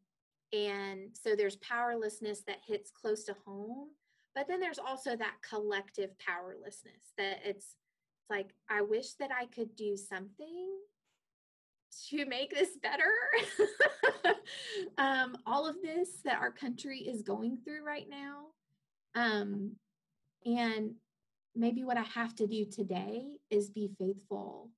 and 0.54 1.10
so 1.14 1.36
there's 1.36 1.56
powerlessness 1.58 2.42
that 2.48 2.58
hits 2.68 2.92
close 2.92 3.24
to 3.26 3.36
home, 3.46 3.90
but 4.36 4.48
then 4.48 4.60
there's 4.60 4.80
also 4.80 5.16
that 5.16 5.36
collective 5.48 6.10
powerlessness 6.20 7.14
that 7.18 7.40
it's, 7.46 7.76
it's 8.20 8.30
like, 8.30 8.54
I 8.70 8.82
wish 8.82 9.14
that 9.14 9.32
I 9.32 9.46
could 9.46 9.76
do 9.76 9.96
something 9.96 10.68
to 12.10 12.26
make 12.26 12.54
this 12.54 12.78
better. 12.82 13.12
um, 14.98 15.38
all 15.46 15.68
of 15.68 15.82
this 15.82 16.10
that 16.24 16.40
our 16.40 16.52
country 16.52 17.00
is 17.00 17.22
going 17.22 17.58
through 17.58 17.86
right 17.86 18.08
now. 18.10 18.48
Um, 19.16 19.74
and 20.46 20.96
maybe 21.56 21.84
what 21.84 21.98
I 21.98 22.04
have 22.04 22.36
to 22.36 22.48
do 22.48 22.66
today 22.66 23.38
is 23.50 23.70
be 23.70 23.90
faithful 23.98 24.70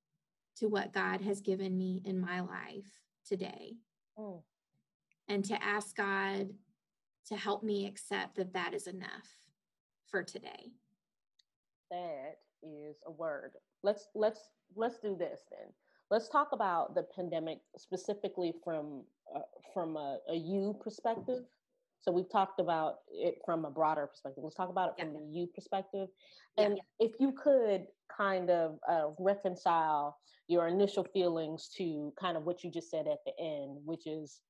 to 0.57 0.67
what 0.67 0.93
God 0.93 1.21
has 1.21 1.41
given 1.41 1.77
me 1.77 2.01
in 2.05 2.19
my 2.19 2.41
life 2.41 3.01
today. 3.25 3.73
Oh. 4.17 4.43
And 5.27 5.45
to 5.45 5.63
ask 5.63 5.95
God 5.95 6.49
to 7.27 7.35
help 7.35 7.63
me 7.63 7.87
accept 7.87 8.35
that 8.35 8.53
that 8.53 8.73
is 8.73 8.87
enough 8.87 9.27
for 10.07 10.23
today. 10.23 10.71
That 11.89 12.39
is 12.61 12.97
a 13.05 13.11
word. 13.11 13.51
Let's 13.81 14.07
let's 14.15 14.39
let's 14.75 14.99
do 14.99 15.15
this 15.15 15.41
then. 15.49 15.71
Let's 16.13 16.29
talk 16.29 16.49
about 16.51 16.93
the 16.93 17.07
pandemic 17.15 17.57
specifically 17.75 18.53
from 18.63 19.01
uh, 19.35 19.39
from 19.73 19.97
a, 19.97 20.19
a 20.29 20.35
you 20.35 20.77
perspective. 20.79 21.39
So 22.01 22.11
we've 22.11 22.29
talked 22.29 22.59
about 22.59 22.97
it 23.09 23.39
from 23.43 23.65
a 23.65 23.71
broader 23.71 24.05
perspective. 24.05 24.43
Let's 24.43 24.55
talk 24.55 24.69
about 24.69 24.89
it 24.89 24.95
yeah. 24.99 25.05
from 25.05 25.13
the 25.15 25.25
you 25.31 25.47
perspective. 25.47 26.09
And 26.59 26.77
yeah. 26.77 27.07
if 27.07 27.13
you 27.19 27.31
could 27.31 27.87
kind 28.15 28.51
of 28.51 28.77
uh, 28.87 29.07
reconcile 29.17 30.19
your 30.47 30.67
initial 30.67 31.03
feelings 31.03 31.67
to 31.77 32.13
kind 32.19 32.37
of 32.37 32.43
what 32.43 32.63
you 32.63 32.69
just 32.69 32.91
said 32.91 33.07
at 33.07 33.17
the 33.25 33.33
end, 33.39 33.79
which 33.83 34.05
is 34.05 34.41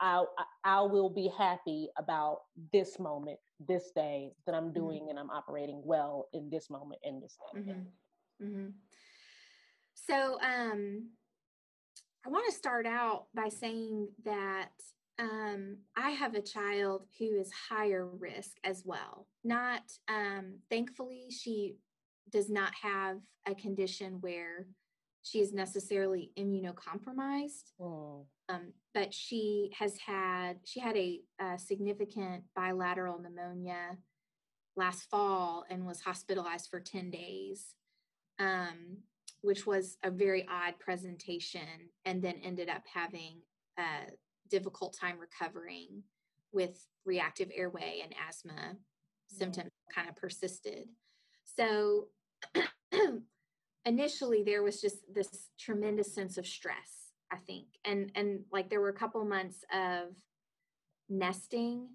I, 0.00 0.24
I 0.64 0.80
will 0.80 1.10
be 1.10 1.30
happy 1.36 1.90
about 1.98 2.38
this 2.72 2.98
moment, 2.98 3.38
this 3.68 3.90
day 3.94 4.30
that 4.46 4.54
I'm 4.54 4.70
mm-hmm. 4.70 4.80
doing 4.80 5.00
mm-hmm. 5.00 5.10
and 5.10 5.18
I'm 5.18 5.28
operating 5.28 5.82
well 5.84 6.28
in 6.32 6.48
this 6.48 6.70
moment 6.70 7.02
in 7.04 7.20
this 7.20 7.36
day. 7.36 7.60
Mm-hmm. 7.60 8.46
Mm-hmm. 8.46 8.68
So 10.10 10.38
um, 10.40 11.10
I 12.26 12.30
want 12.30 12.44
to 12.50 12.58
start 12.58 12.84
out 12.84 13.26
by 13.32 13.48
saying 13.48 14.08
that 14.24 14.70
um, 15.20 15.76
I 15.96 16.10
have 16.10 16.34
a 16.34 16.42
child 16.42 17.06
who 17.16 17.38
is 17.38 17.52
higher 17.68 18.08
risk 18.18 18.56
as 18.64 18.82
well. 18.84 19.28
Not, 19.44 19.82
um, 20.08 20.56
thankfully, 20.68 21.26
she 21.30 21.76
does 22.28 22.50
not 22.50 22.72
have 22.82 23.18
a 23.46 23.54
condition 23.54 24.18
where 24.20 24.66
she 25.22 25.38
is 25.38 25.52
necessarily 25.52 26.32
immunocompromised. 26.36 27.70
Oh. 27.80 28.26
Um, 28.48 28.72
but 28.92 29.14
she 29.14 29.70
has 29.78 29.96
had, 30.04 30.56
she 30.64 30.80
had 30.80 30.96
a, 30.96 31.20
a 31.40 31.56
significant 31.56 32.42
bilateral 32.56 33.20
pneumonia 33.20 33.96
last 34.74 35.08
fall 35.08 35.64
and 35.70 35.86
was 35.86 36.00
hospitalized 36.00 36.68
for 36.68 36.80
10 36.80 37.12
days. 37.12 37.76
Um, 38.40 39.04
which 39.42 39.66
was 39.66 39.96
a 40.02 40.10
very 40.10 40.46
odd 40.48 40.78
presentation, 40.78 41.90
and 42.04 42.22
then 42.22 42.36
ended 42.42 42.68
up 42.68 42.82
having 42.92 43.40
a 43.78 44.10
difficult 44.48 44.96
time 44.98 45.16
recovering 45.18 46.02
with 46.52 46.86
reactive 47.04 47.50
airway 47.54 48.00
and 48.02 48.14
asthma 48.28 48.52
mm-hmm. 48.52 49.36
symptoms 49.36 49.70
kind 49.94 50.08
of 50.08 50.16
persisted. 50.16 50.88
So 51.44 52.08
initially 53.84 54.42
there 54.42 54.62
was 54.62 54.80
just 54.80 54.98
this 55.12 55.50
tremendous 55.58 56.14
sense 56.14 56.38
of 56.38 56.46
stress, 56.46 57.12
I 57.32 57.36
think. 57.36 57.66
And 57.84 58.10
and 58.14 58.40
like 58.52 58.68
there 58.68 58.80
were 58.80 58.88
a 58.88 58.94
couple 58.94 59.24
months 59.24 59.64
of 59.72 60.14
nesting 61.08 61.88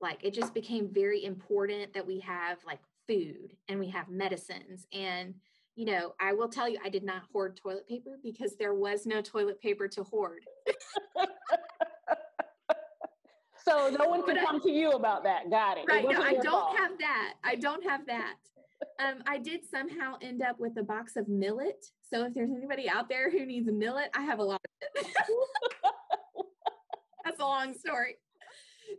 like 0.00 0.22
it 0.22 0.34
just 0.34 0.54
became 0.54 0.88
very 0.92 1.24
important 1.24 1.92
that 1.94 2.06
we 2.06 2.20
have 2.20 2.58
like 2.66 2.80
food 3.06 3.54
and 3.68 3.78
we 3.78 3.88
have 3.88 4.08
medicines 4.08 4.86
and 4.92 5.34
you 5.76 5.84
know, 5.84 6.14
I 6.18 6.32
will 6.32 6.48
tell 6.48 6.68
you, 6.68 6.78
I 6.82 6.88
did 6.88 7.04
not 7.04 7.22
hoard 7.30 7.56
toilet 7.56 7.86
paper 7.86 8.18
because 8.22 8.56
there 8.56 8.74
was 8.74 9.04
no 9.04 9.20
toilet 9.20 9.60
paper 9.60 9.86
to 9.88 10.02
hoard. 10.02 10.40
so 13.62 13.94
no 13.98 14.08
one 14.08 14.24
can 14.24 14.38
come 14.44 14.58
to 14.62 14.70
you 14.70 14.92
about 14.92 15.22
that. 15.24 15.50
Got 15.50 15.76
it. 15.76 15.84
Right. 15.86 16.02
It 16.02 16.10
no, 16.10 16.22
I 16.22 16.32
don't 16.32 16.44
fault. 16.44 16.78
have 16.78 16.98
that. 16.98 17.34
I 17.44 17.56
don't 17.56 17.84
have 17.84 18.06
that. 18.06 18.36
Um, 18.98 19.22
I 19.26 19.36
did 19.36 19.66
somehow 19.70 20.16
end 20.22 20.42
up 20.42 20.58
with 20.58 20.78
a 20.78 20.82
box 20.82 21.16
of 21.16 21.28
millet. 21.28 21.84
So 22.10 22.24
if 22.24 22.32
there's 22.32 22.50
anybody 22.50 22.88
out 22.88 23.10
there 23.10 23.30
who 23.30 23.44
needs 23.44 23.70
millet, 23.70 24.08
I 24.14 24.22
have 24.22 24.38
a 24.38 24.44
lot 24.44 24.60
of 24.64 25.04
it. 25.04 25.06
That's 27.24 27.40
a 27.40 27.44
long 27.44 27.74
story. 27.74 28.16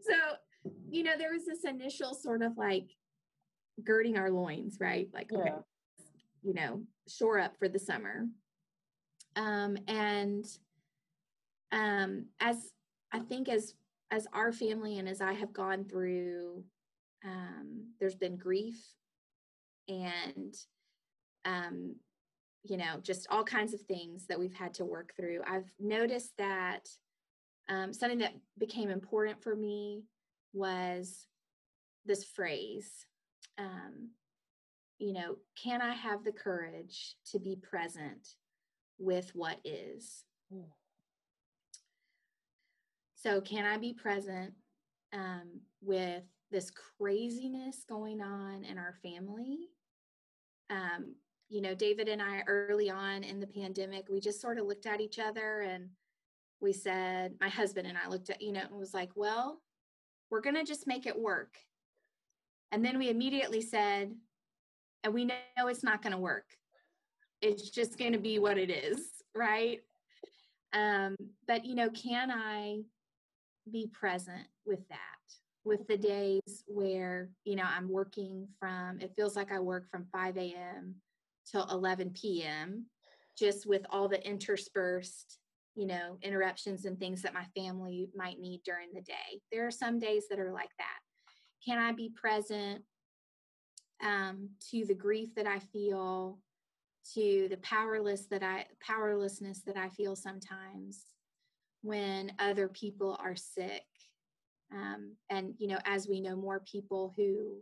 So, 0.07 0.13
you 0.91 1.01
know, 1.01 1.17
there 1.17 1.33
was 1.33 1.45
this 1.45 1.63
initial 1.63 2.13
sort 2.13 2.43
of 2.43 2.55
like 2.55 2.89
girding 3.83 4.15
our 4.17 4.29
loins, 4.29 4.77
right? 4.79 5.07
Like, 5.11 5.31
yeah. 5.31 5.39
okay, 5.39 5.53
you 6.47 6.53
know, 6.53 6.81
shore 7.09 7.39
up 7.39 7.57
for 7.59 7.67
the 7.67 7.77
summer. 7.77 8.25
Um, 9.35 9.77
and 9.89 10.45
um, 11.73 12.27
as 12.39 12.71
I 13.11 13.19
think 13.19 13.49
as 13.49 13.73
as 14.09 14.25
our 14.31 14.53
family 14.53 14.97
and 14.97 15.09
as 15.09 15.19
I 15.19 15.33
have 15.33 15.51
gone 15.51 15.83
through, 15.83 16.63
um, 17.25 17.87
there's 17.99 18.15
been 18.15 18.37
grief 18.37 18.81
and 19.89 20.55
um, 21.43 21.97
you 22.63 22.77
know, 22.77 22.99
just 23.01 23.27
all 23.29 23.43
kinds 23.43 23.73
of 23.73 23.81
things 23.81 24.25
that 24.27 24.39
we've 24.39 24.53
had 24.53 24.73
to 24.75 24.85
work 24.85 25.13
through. 25.17 25.41
I've 25.45 25.69
noticed 25.79 26.31
that 26.37 26.87
um, 27.67 27.91
something 27.91 28.19
that 28.19 28.35
became 28.57 28.89
important 28.89 29.43
for 29.43 29.53
me 29.53 30.03
was 30.53 31.27
this 32.05 32.23
phrase 32.23 33.05
um, 33.57 34.11
you 34.99 35.13
know, 35.13 35.35
can 35.61 35.81
I 35.81 35.93
have 35.93 36.23
the 36.23 36.31
courage 36.31 37.15
to 37.31 37.39
be 37.39 37.55
present 37.55 38.35
with 38.97 39.31
what 39.35 39.59
is? 39.63 40.23
Mm. 40.53 40.65
So, 43.15 43.41
can 43.41 43.65
I 43.65 43.77
be 43.77 43.93
present 43.93 44.53
um, 45.13 45.61
with 45.81 46.23
this 46.51 46.71
craziness 46.71 47.83
going 47.87 48.21
on 48.21 48.63
in 48.63 48.77
our 48.77 48.95
family? 49.03 49.69
Um, 50.69 51.15
you 51.49 51.61
know, 51.61 51.73
David 51.73 52.09
and 52.09 52.21
I, 52.21 52.43
early 52.47 52.89
on 52.89 53.23
in 53.23 53.39
the 53.39 53.47
pandemic, 53.47 54.07
we 54.09 54.19
just 54.19 54.41
sort 54.41 54.57
of 54.57 54.65
looked 54.65 54.85
at 54.85 55.01
each 55.01 55.19
other 55.19 55.61
and 55.61 55.89
we 56.59 56.73
said, 56.73 57.35
my 57.39 57.49
husband 57.49 57.87
and 57.87 57.97
I 57.97 58.09
looked 58.09 58.29
at, 58.29 58.41
you 58.41 58.51
know, 58.51 58.61
and 58.61 58.77
was 58.77 58.93
like, 58.93 59.11
well, 59.15 59.61
we're 60.29 60.41
going 60.41 60.55
to 60.55 60.63
just 60.63 60.87
make 60.87 61.05
it 61.05 61.17
work. 61.17 61.55
And 62.71 62.83
then 62.83 62.97
we 62.97 63.09
immediately 63.09 63.61
said, 63.61 64.13
and 65.03 65.13
we 65.13 65.25
know 65.25 65.35
it's 65.67 65.83
not 65.83 66.01
going 66.01 66.13
to 66.13 66.19
work. 66.19 66.45
It's 67.41 67.69
just 67.69 67.97
going 67.97 68.13
to 68.13 68.19
be 68.19 68.39
what 68.39 68.57
it 68.57 68.69
is, 68.69 68.99
right? 69.35 69.79
Um, 70.73 71.15
but, 71.47 71.65
you 71.65 71.75
know, 71.75 71.89
can 71.89 72.31
I 72.31 72.79
be 73.71 73.87
present 73.93 74.47
with 74.65 74.87
that? 74.89 74.97
With 75.63 75.87
the 75.87 75.97
days 75.97 76.63
where, 76.67 77.29
you 77.43 77.55
know, 77.55 77.65
I'm 77.65 77.89
working 77.89 78.47
from, 78.59 78.99
it 78.99 79.13
feels 79.15 79.35
like 79.35 79.51
I 79.51 79.59
work 79.59 79.89
from 79.89 80.07
5 80.11 80.37
a.m. 80.37 80.95
till 81.49 81.67
11 81.69 82.11
p.m., 82.19 82.85
just 83.37 83.67
with 83.67 83.85
all 83.89 84.07
the 84.07 84.25
interspersed, 84.25 85.39
you 85.75 85.85
know, 85.85 86.17
interruptions 86.23 86.85
and 86.85 86.97
things 86.99 87.21
that 87.21 87.33
my 87.33 87.45
family 87.55 88.09
might 88.15 88.39
need 88.39 88.61
during 88.65 88.87
the 88.93 89.01
day. 89.01 89.41
There 89.51 89.67
are 89.67 89.71
some 89.71 89.99
days 89.99 90.25
that 90.29 90.39
are 90.39 90.53
like 90.53 90.71
that. 90.79 90.99
Can 91.63 91.77
I 91.77 91.91
be 91.91 92.11
present 92.15 92.83
um, 94.03 94.49
to 94.71 94.85
the 94.85 94.93
grief 94.93 95.33
that 95.35 95.47
I 95.47 95.59
feel, 95.59 96.39
to 97.13 97.47
the 97.49 97.57
powerless 97.57 98.25
that 98.27 98.43
I 98.43 98.65
powerlessness 98.81 99.61
that 99.65 99.77
I 99.77 99.89
feel 99.89 100.15
sometimes 100.15 101.05
when 101.81 102.31
other 102.39 102.67
people 102.67 103.17
are 103.23 103.35
sick. 103.35 103.85
Um, 104.73 105.15
and 105.29 105.53
you 105.57 105.67
know, 105.67 105.79
as 105.85 106.07
we 106.07 106.19
know, 106.19 106.35
more 106.35 106.59
people 106.59 107.13
who 107.15 107.61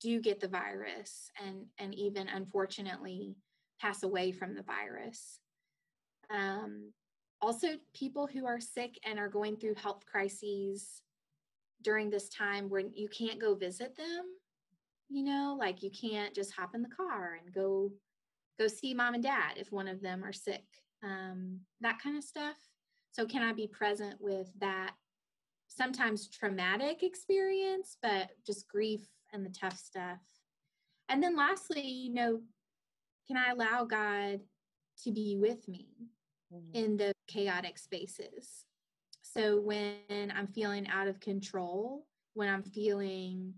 do 0.00 0.20
get 0.20 0.40
the 0.40 0.48
virus 0.48 1.30
and 1.44 1.66
and 1.78 1.94
even 1.94 2.28
unfortunately 2.28 3.36
pass 3.80 4.02
away 4.02 4.32
from 4.32 4.54
the 4.54 4.62
virus. 4.62 5.38
Um, 6.30 6.92
also, 7.40 7.68
people 7.94 8.26
who 8.26 8.46
are 8.46 8.60
sick 8.60 8.98
and 9.04 9.18
are 9.18 9.28
going 9.28 9.56
through 9.56 9.74
health 9.74 10.04
crises 10.06 11.02
during 11.82 12.10
this 12.10 12.28
time 12.28 12.68
when 12.68 12.92
you 12.94 13.08
can't 13.08 13.40
go 13.40 13.54
visit 13.54 13.96
them 13.96 14.24
you 15.12 15.22
know, 15.22 15.56
like 15.58 15.82
you 15.82 15.90
can't 15.90 16.34
just 16.34 16.52
hop 16.52 16.74
in 16.74 16.82
the 16.82 16.88
car 16.88 17.38
and 17.44 17.54
go 17.54 17.90
go 18.58 18.66
see 18.66 18.94
mom 18.94 19.14
and 19.14 19.22
dad 19.22 19.52
if 19.56 19.72
one 19.72 19.88
of 19.88 20.00
them 20.00 20.24
are 20.24 20.32
sick. 20.32 20.64
Um, 21.04 21.60
that 21.80 22.00
kind 22.02 22.16
of 22.16 22.24
stuff. 22.24 22.56
So 23.12 23.26
can 23.26 23.42
I 23.42 23.52
be 23.52 23.66
present 23.66 24.16
with 24.20 24.50
that 24.60 24.92
sometimes 25.68 26.28
traumatic 26.28 27.02
experience, 27.02 27.96
but 28.02 28.30
just 28.46 28.68
grief 28.68 29.00
and 29.32 29.44
the 29.44 29.50
tough 29.50 29.78
stuff. 29.78 30.18
And 31.08 31.22
then 31.22 31.36
lastly, 31.36 31.86
you 31.86 32.14
know, 32.14 32.40
can 33.26 33.36
I 33.36 33.50
allow 33.50 33.84
God 33.84 34.40
to 35.04 35.10
be 35.10 35.36
with 35.38 35.66
me 35.68 35.88
mm-hmm. 36.52 36.74
in 36.74 36.96
the 36.96 37.12
chaotic 37.28 37.78
spaces? 37.78 38.64
So 39.22 39.60
when 39.60 40.32
I'm 40.34 40.46
feeling 40.46 40.86
out 40.88 41.08
of 41.08 41.20
control, 41.20 42.06
when 42.34 42.48
I'm 42.48 42.62
feeling 42.62 43.54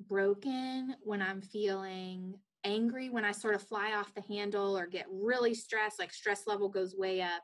broken, 0.00 0.94
when 1.02 1.22
I'm 1.22 1.40
feeling 1.40 2.34
angry, 2.64 3.10
when 3.10 3.24
I 3.24 3.32
sort 3.32 3.54
of 3.54 3.62
fly 3.62 3.94
off 3.94 4.14
the 4.14 4.22
handle 4.22 4.76
or 4.76 4.86
get 4.86 5.06
really 5.10 5.54
stressed, 5.54 5.98
like 5.98 6.12
stress 6.12 6.46
level 6.46 6.68
goes 6.68 6.94
way 6.96 7.20
up, 7.20 7.42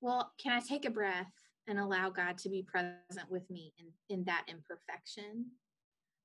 well, 0.00 0.32
can 0.42 0.52
I 0.52 0.60
take 0.60 0.84
a 0.84 0.90
breath 0.90 1.32
and 1.66 1.78
allow 1.78 2.10
God 2.10 2.38
to 2.38 2.48
be 2.48 2.62
present 2.62 3.30
with 3.30 3.48
me 3.50 3.72
in, 3.78 4.16
in 4.16 4.24
that 4.24 4.44
imperfection? 4.48 5.46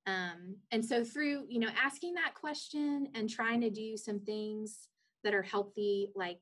Um, 0.07 0.57
and 0.71 0.85
so 0.85 1.03
through, 1.03 1.45
you 1.49 1.59
know, 1.59 1.69
asking 1.83 2.13
that 2.13 2.35
question 2.35 3.09
and 3.15 3.29
trying 3.29 3.61
to 3.61 3.69
do 3.69 3.97
some 3.97 4.19
things 4.19 4.89
that 5.23 5.33
are 5.33 5.41
healthy, 5.41 6.11
like 6.15 6.39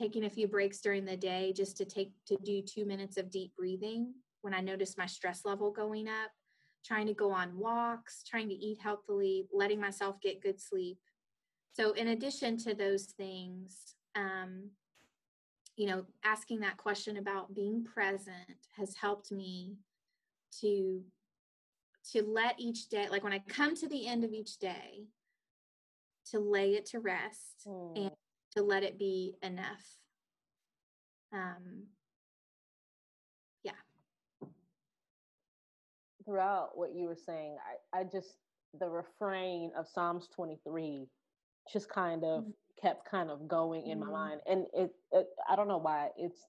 taking 0.00 0.24
a 0.24 0.30
few 0.30 0.46
breaks 0.46 0.80
during 0.80 1.04
the 1.04 1.16
day 1.16 1.52
just 1.54 1.76
to 1.76 1.84
take 1.84 2.12
to 2.26 2.36
do 2.44 2.62
two 2.62 2.84
minutes 2.84 3.16
of 3.16 3.30
deep 3.30 3.52
breathing 3.56 4.14
when 4.42 4.54
I 4.54 4.60
notice 4.60 4.98
my 4.98 5.06
stress 5.06 5.42
level 5.44 5.70
going 5.70 6.08
up, 6.08 6.30
trying 6.84 7.06
to 7.06 7.14
go 7.14 7.30
on 7.30 7.58
walks, 7.58 8.22
trying 8.28 8.48
to 8.48 8.54
eat 8.54 8.78
healthily, 8.78 9.46
letting 9.52 9.80
myself 9.80 10.20
get 10.20 10.42
good 10.42 10.60
sleep. 10.60 10.98
So, 11.72 11.92
in 11.92 12.08
addition 12.08 12.56
to 12.58 12.74
those 12.74 13.04
things, 13.04 13.96
um, 14.14 14.70
you 15.76 15.86
know, 15.86 16.04
asking 16.24 16.60
that 16.60 16.76
question 16.76 17.16
about 17.16 17.54
being 17.54 17.84
present 17.84 18.68
has 18.76 18.94
helped 18.94 19.32
me 19.32 19.76
to 20.60 21.02
to 22.12 22.22
let 22.22 22.54
each 22.58 22.88
day, 22.88 23.08
like 23.10 23.24
when 23.24 23.32
I 23.32 23.38
come 23.48 23.74
to 23.76 23.88
the 23.88 24.06
end 24.06 24.24
of 24.24 24.32
each 24.32 24.58
day, 24.58 25.06
to 26.30 26.38
lay 26.38 26.74
it 26.74 26.86
to 26.86 27.00
rest 27.00 27.66
mm. 27.66 27.96
and 27.96 28.10
to 28.56 28.62
let 28.62 28.82
it 28.82 28.98
be 28.98 29.34
enough. 29.42 29.98
Um, 31.32 31.84
yeah. 33.62 33.72
Throughout 36.24 36.70
what 36.74 36.94
you 36.94 37.06
were 37.06 37.16
saying, 37.16 37.56
I, 37.94 38.00
I 38.00 38.04
just, 38.04 38.36
the 38.78 38.88
refrain 38.88 39.70
of 39.78 39.86
Psalms 39.88 40.28
23 40.34 41.06
just 41.72 41.88
kind 41.88 42.24
of 42.24 42.44
mm. 42.44 42.52
kept 42.80 43.08
kind 43.08 43.30
of 43.30 43.46
going 43.46 43.86
in 43.86 43.98
mm. 43.98 44.06
my 44.06 44.10
mind. 44.10 44.40
And 44.46 44.66
it, 44.74 44.90
it, 45.12 45.26
I 45.48 45.56
don't 45.56 45.68
know 45.68 45.78
why 45.78 46.08
it's 46.16 46.40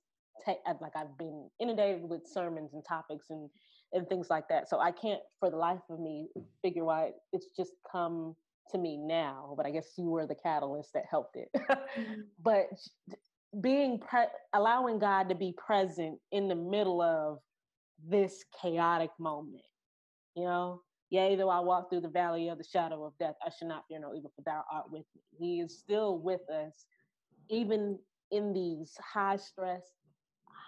te- 0.45 0.59
like 0.81 0.95
I've 0.95 1.17
been 1.17 1.49
inundated 1.59 2.09
with 2.09 2.27
sermons 2.27 2.73
and 2.73 2.83
topics 2.87 3.27
and 3.29 3.49
and 3.93 4.07
things 4.07 4.29
like 4.29 4.47
that. 4.49 4.69
So 4.69 4.79
I 4.79 4.91
can't, 4.91 5.21
for 5.39 5.49
the 5.49 5.57
life 5.57 5.79
of 5.89 5.99
me, 5.99 6.27
figure 6.61 6.83
why 6.83 7.11
it's 7.31 7.47
just 7.55 7.71
come 7.89 8.35
to 8.71 8.77
me 8.77 8.97
now. 8.97 9.53
But 9.55 9.65
I 9.65 9.71
guess 9.71 9.93
you 9.97 10.09
were 10.09 10.27
the 10.27 10.35
catalyst 10.35 10.93
that 10.93 11.05
helped 11.09 11.37
it. 11.37 11.49
mm-hmm. 11.55 12.21
But 12.43 12.67
being 13.61 13.99
pre- 13.99 14.25
allowing 14.53 14.99
God 14.99 15.29
to 15.29 15.35
be 15.35 15.53
present 15.57 16.19
in 16.31 16.47
the 16.49 16.55
middle 16.55 17.01
of 17.01 17.39
this 18.07 18.43
chaotic 18.61 19.11
moment, 19.19 19.63
you 20.35 20.43
know. 20.43 20.81
Yea, 21.11 21.35
though 21.35 21.49
I 21.49 21.59
walk 21.59 21.89
through 21.89 22.01
the 22.01 22.09
valley 22.09 22.49
of 22.49 22.57
the 22.57 22.63
shadow 22.63 23.03
of 23.05 23.13
death, 23.19 23.35
I 23.45 23.49
should 23.51 23.67
not 23.67 23.85
fear 23.87 23.99
no 23.99 24.13
evil, 24.15 24.31
for 24.35 24.41
thou 24.41 24.63
art 24.71 24.91
with 24.91 25.05
me. 25.15 25.21
He 25.37 25.61
is 25.61 25.77
still 25.77 26.17
with 26.17 26.41
us, 26.49 26.85
even 27.49 27.99
in 28.31 28.53
these 28.53 28.97
high 28.97 29.37
stress, 29.37 29.83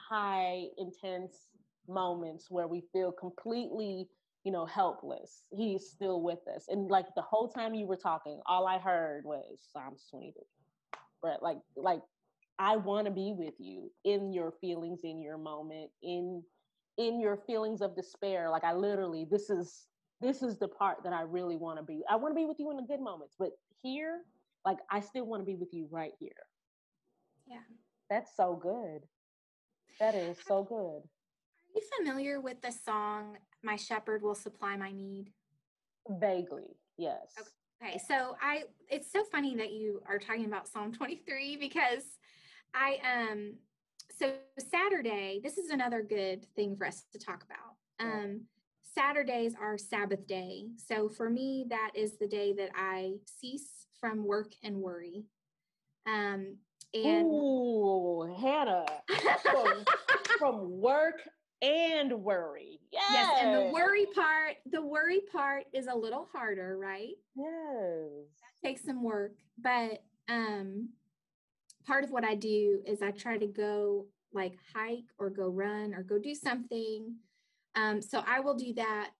high 0.09 0.65
intense 0.77 1.47
moments 1.87 2.47
where 2.49 2.67
we 2.67 2.83
feel 2.93 3.11
completely 3.11 4.07
you 4.43 4.51
know 4.51 4.65
helpless 4.65 5.43
he's 5.51 5.89
still 5.89 6.21
with 6.21 6.39
us 6.53 6.65
and 6.69 6.89
like 6.89 7.05
the 7.15 7.21
whole 7.21 7.49
time 7.49 7.73
you 7.73 7.85
were 7.85 7.97
talking 7.97 8.39
all 8.45 8.65
i 8.67 8.77
heard 8.77 9.23
was 9.25 9.43
psalms 9.71 10.05
23 10.09 10.43
but 11.21 11.41
like 11.41 11.57
like 11.75 12.01
i 12.59 12.75
want 12.75 13.05
to 13.05 13.11
be 13.11 13.33
with 13.37 13.53
you 13.59 13.91
in 14.05 14.31
your 14.33 14.53
feelings 14.61 15.01
in 15.03 15.21
your 15.21 15.37
moment 15.37 15.89
in 16.03 16.41
in 16.97 17.19
your 17.19 17.37
feelings 17.37 17.81
of 17.81 17.95
despair 17.95 18.49
like 18.49 18.63
i 18.63 18.73
literally 18.73 19.25
this 19.29 19.49
is 19.49 19.87
this 20.19 20.41
is 20.41 20.57
the 20.57 20.67
part 20.67 20.97
that 21.03 21.13
i 21.13 21.21
really 21.21 21.55
want 21.55 21.77
to 21.77 21.83
be 21.83 22.01
i 22.09 22.15
want 22.15 22.31
to 22.33 22.35
be 22.35 22.45
with 22.45 22.59
you 22.59 22.69
in 22.71 22.77
the 22.77 22.83
good 22.83 23.01
moments 23.01 23.35
but 23.37 23.51
here 23.81 24.21
like 24.65 24.77
i 24.89 24.99
still 24.99 25.25
want 25.25 25.41
to 25.41 25.45
be 25.45 25.55
with 25.55 25.69
you 25.71 25.87
right 25.91 26.13
here 26.19 26.31
yeah 27.47 27.57
that's 28.09 28.35
so 28.35 28.59
good 28.61 29.01
that 29.99 30.15
is 30.15 30.37
so 30.47 30.63
good 30.63 31.07
are 31.67 31.79
you 31.79 31.81
familiar 31.97 32.39
with 32.39 32.61
the 32.61 32.71
song 32.71 33.37
My 33.63 33.75
Shepherd 33.75 34.23
Will 34.23 34.35
Supply 34.35 34.75
My 34.77 34.91
Need? 34.91 35.31
Vaguely, 36.09 36.75
yes. 36.97 37.33
Okay. 37.83 37.99
so 38.07 38.35
I 38.41 38.63
it's 38.89 39.11
so 39.11 39.23
funny 39.31 39.55
that 39.57 39.71
you 39.71 40.01
are 40.07 40.17
talking 40.17 40.45
about 40.45 40.67
Psalm 40.67 40.91
23 40.91 41.57
because 41.57 42.03
I 42.73 42.97
um 43.03 43.55
so 44.17 44.33
Saturday, 44.57 45.39
this 45.43 45.57
is 45.57 45.69
another 45.69 46.01
good 46.01 46.45
thing 46.55 46.75
for 46.75 46.87
us 46.87 47.05
to 47.11 47.19
talk 47.19 47.43
about. 47.43 47.75
Um 47.99 48.41
Saturdays 48.97 49.53
are 49.61 49.77
Sabbath 49.77 50.25
day. 50.25 50.65
So 50.77 51.07
for 51.07 51.29
me, 51.29 51.67
that 51.69 51.91
is 51.93 52.17
the 52.17 52.27
day 52.27 52.53
that 52.53 52.71
I 52.75 53.13
cease 53.25 53.85
from 53.99 54.25
work 54.25 54.51
and 54.63 54.77
worry. 54.77 55.25
Um, 56.07 56.57
and 56.95 57.27
Ooh, 57.27 58.35
Hannah, 58.39 58.85
from, 59.43 59.85
from 60.39 60.79
work 60.79 61.21
and 61.61 62.11
worry. 62.23 62.79
Yes. 62.91 63.03
yes. 63.11 63.39
And 63.41 63.53
the 63.53 63.71
worry 63.73 64.07
part, 64.15 64.55
the 64.71 64.81
worry 64.81 65.21
part 65.31 65.65
is 65.73 65.87
a 65.87 65.95
little 65.95 66.27
harder, 66.31 66.77
right? 66.77 67.13
Yes. 67.35 68.29
That 68.63 68.67
takes 68.67 68.83
some 68.83 69.03
work. 69.03 69.33
But 69.61 70.03
um 70.29 70.89
part 71.87 72.03
of 72.03 72.11
what 72.11 72.25
I 72.25 72.35
do 72.35 72.81
is 72.85 73.01
I 73.01 73.11
try 73.11 73.37
to 73.37 73.47
go 73.47 74.05
like 74.33 74.53
hike 74.75 75.05
or 75.17 75.29
go 75.29 75.47
run 75.47 75.93
or 75.93 76.03
go 76.03 76.19
do 76.19 76.35
something. 76.35 77.15
Um, 77.75 78.01
so 78.01 78.23
I 78.27 78.41
will 78.41 78.55
do 78.55 78.73
that 78.73 79.11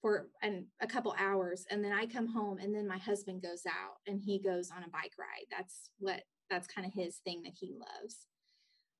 for 0.00 0.28
an, 0.42 0.66
a 0.80 0.86
couple 0.86 1.14
hours 1.18 1.66
and 1.70 1.84
then 1.84 1.92
I 1.92 2.06
come 2.06 2.26
home 2.26 2.58
and 2.58 2.74
then 2.74 2.86
my 2.86 2.98
husband 2.98 3.42
goes 3.42 3.62
out 3.66 3.96
and 4.06 4.20
he 4.20 4.40
goes 4.40 4.70
on 4.70 4.84
a 4.84 4.90
bike 4.90 5.12
ride. 5.18 5.46
That's 5.50 5.90
what 5.98 6.22
that's 6.48 6.66
kind 6.66 6.86
of 6.86 6.92
his 6.92 7.16
thing 7.24 7.42
that 7.44 7.54
he 7.58 7.72
loves. 7.72 8.26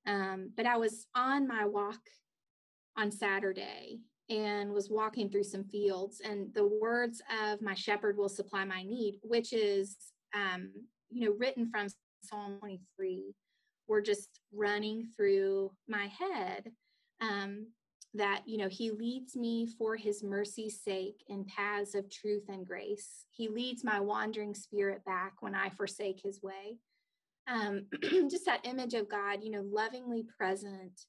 Um, 0.06 0.50
but 0.56 0.66
I 0.66 0.76
was 0.76 1.06
on 1.14 1.46
my 1.46 1.64
walk 1.64 2.00
on 2.96 3.10
Saturday 3.10 4.00
and 4.28 4.72
was 4.72 4.90
walking 4.90 5.28
through 5.28 5.44
some 5.44 5.64
fields 5.64 6.20
and 6.24 6.52
the 6.54 6.66
words 6.80 7.22
of 7.44 7.60
my 7.60 7.74
shepherd 7.74 8.16
will 8.16 8.28
supply 8.28 8.64
my 8.64 8.82
need 8.82 9.18
which 9.22 9.52
is 9.52 9.96
um, 10.34 10.70
you 11.10 11.26
know 11.26 11.36
written 11.38 11.68
from 11.68 11.88
psalm 12.22 12.58
23 12.60 13.34
were 13.88 14.00
just 14.00 14.40
running 14.52 15.08
through 15.16 15.70
my 15.88 16.06
head 16.06 16.70
um, 17.20 17.66
that 18.14 18.42
you 18.46 18.58
know 18.58 18.68
he 18.68 18.90
leads 18.90 19.36
me 19.36 19.66
for 19.78 19.96
his 19.96 20.22
mercy's 20.22 20.80
sake 20.80 21.22
in 21.28 21.44
paths 21.44 21.94
of 21.94 22.10
truth 22.10 22.44
and 22.48 22.66
grace. 22.66 23.26
He 23.30 23.48
leads 23.48 23.84
my 23.84 24.00
wandering 24.00 24.54
spirit 24.54 25.04
back 25.04 25.34
when 25.40 25.54
i 25.54 25.70
forsake 25.70 26.20
his 26.22 26.42
way. 26.42 26.78
Um, 27.48 27.86
just 28.30 28.44
that 28.46 28.64
image 28.64 28.94
of 28.94 29.08
god 29.08 29.42
you 29.42 29.50
know 29.50 29.64
lovingly 29.68 30.24
present 30.38 31.06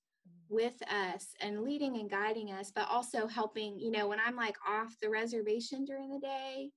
with 0.49 0.75
us 0.83 1.29
and 1.41 1.63
leading 1.63 1.97
and 1.97 2.09
guiding 2.09 2.51
us, 2.51 2.71
but 2.73 2.87
also 2.89 3.27
helping, 3.27 3.79
you 3.79 3.91
know, 3.91 4.07
when 4.07 4.19
I'm 4.25 4.35
like 4.35 4.55
off 4.67 4.95
the 5.01 5.09
reservation 5.09 5.83
during 5.83 6.09
the 6.09 6.19
day, 6.19 6.69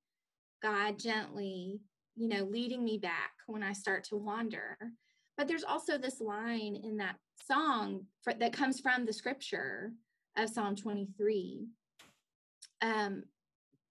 God 0.62 0.99
gently, 0.99 1.81
you 2.16 2.29
know, 2.29 2.44
leading 2.44 2.85
me 2.85 2.98
back 2.98 3.33
when 3.46 3.62
I 3.62 3.72
start 3.72 4.05
to 4.05 4.16
wander. 4.16 4.76
But 5.37 5.48
there's 5.48 5.64
also 5.64 5.98
this 5.98 6.21
line 6.21 6.77
in 6.83 6.96
that 6.96 7.17
song 7.44 8.06
for, 8.23 8.33
that 8.35 8.52
comes 8.52 8.81
from 8.81 9.04
the 9.04 9.12
scripture 9.12 9.92
of 10.37 10.48
Psalm 10.48 10.77
23 10.77 11.67
um, 12.83 13.25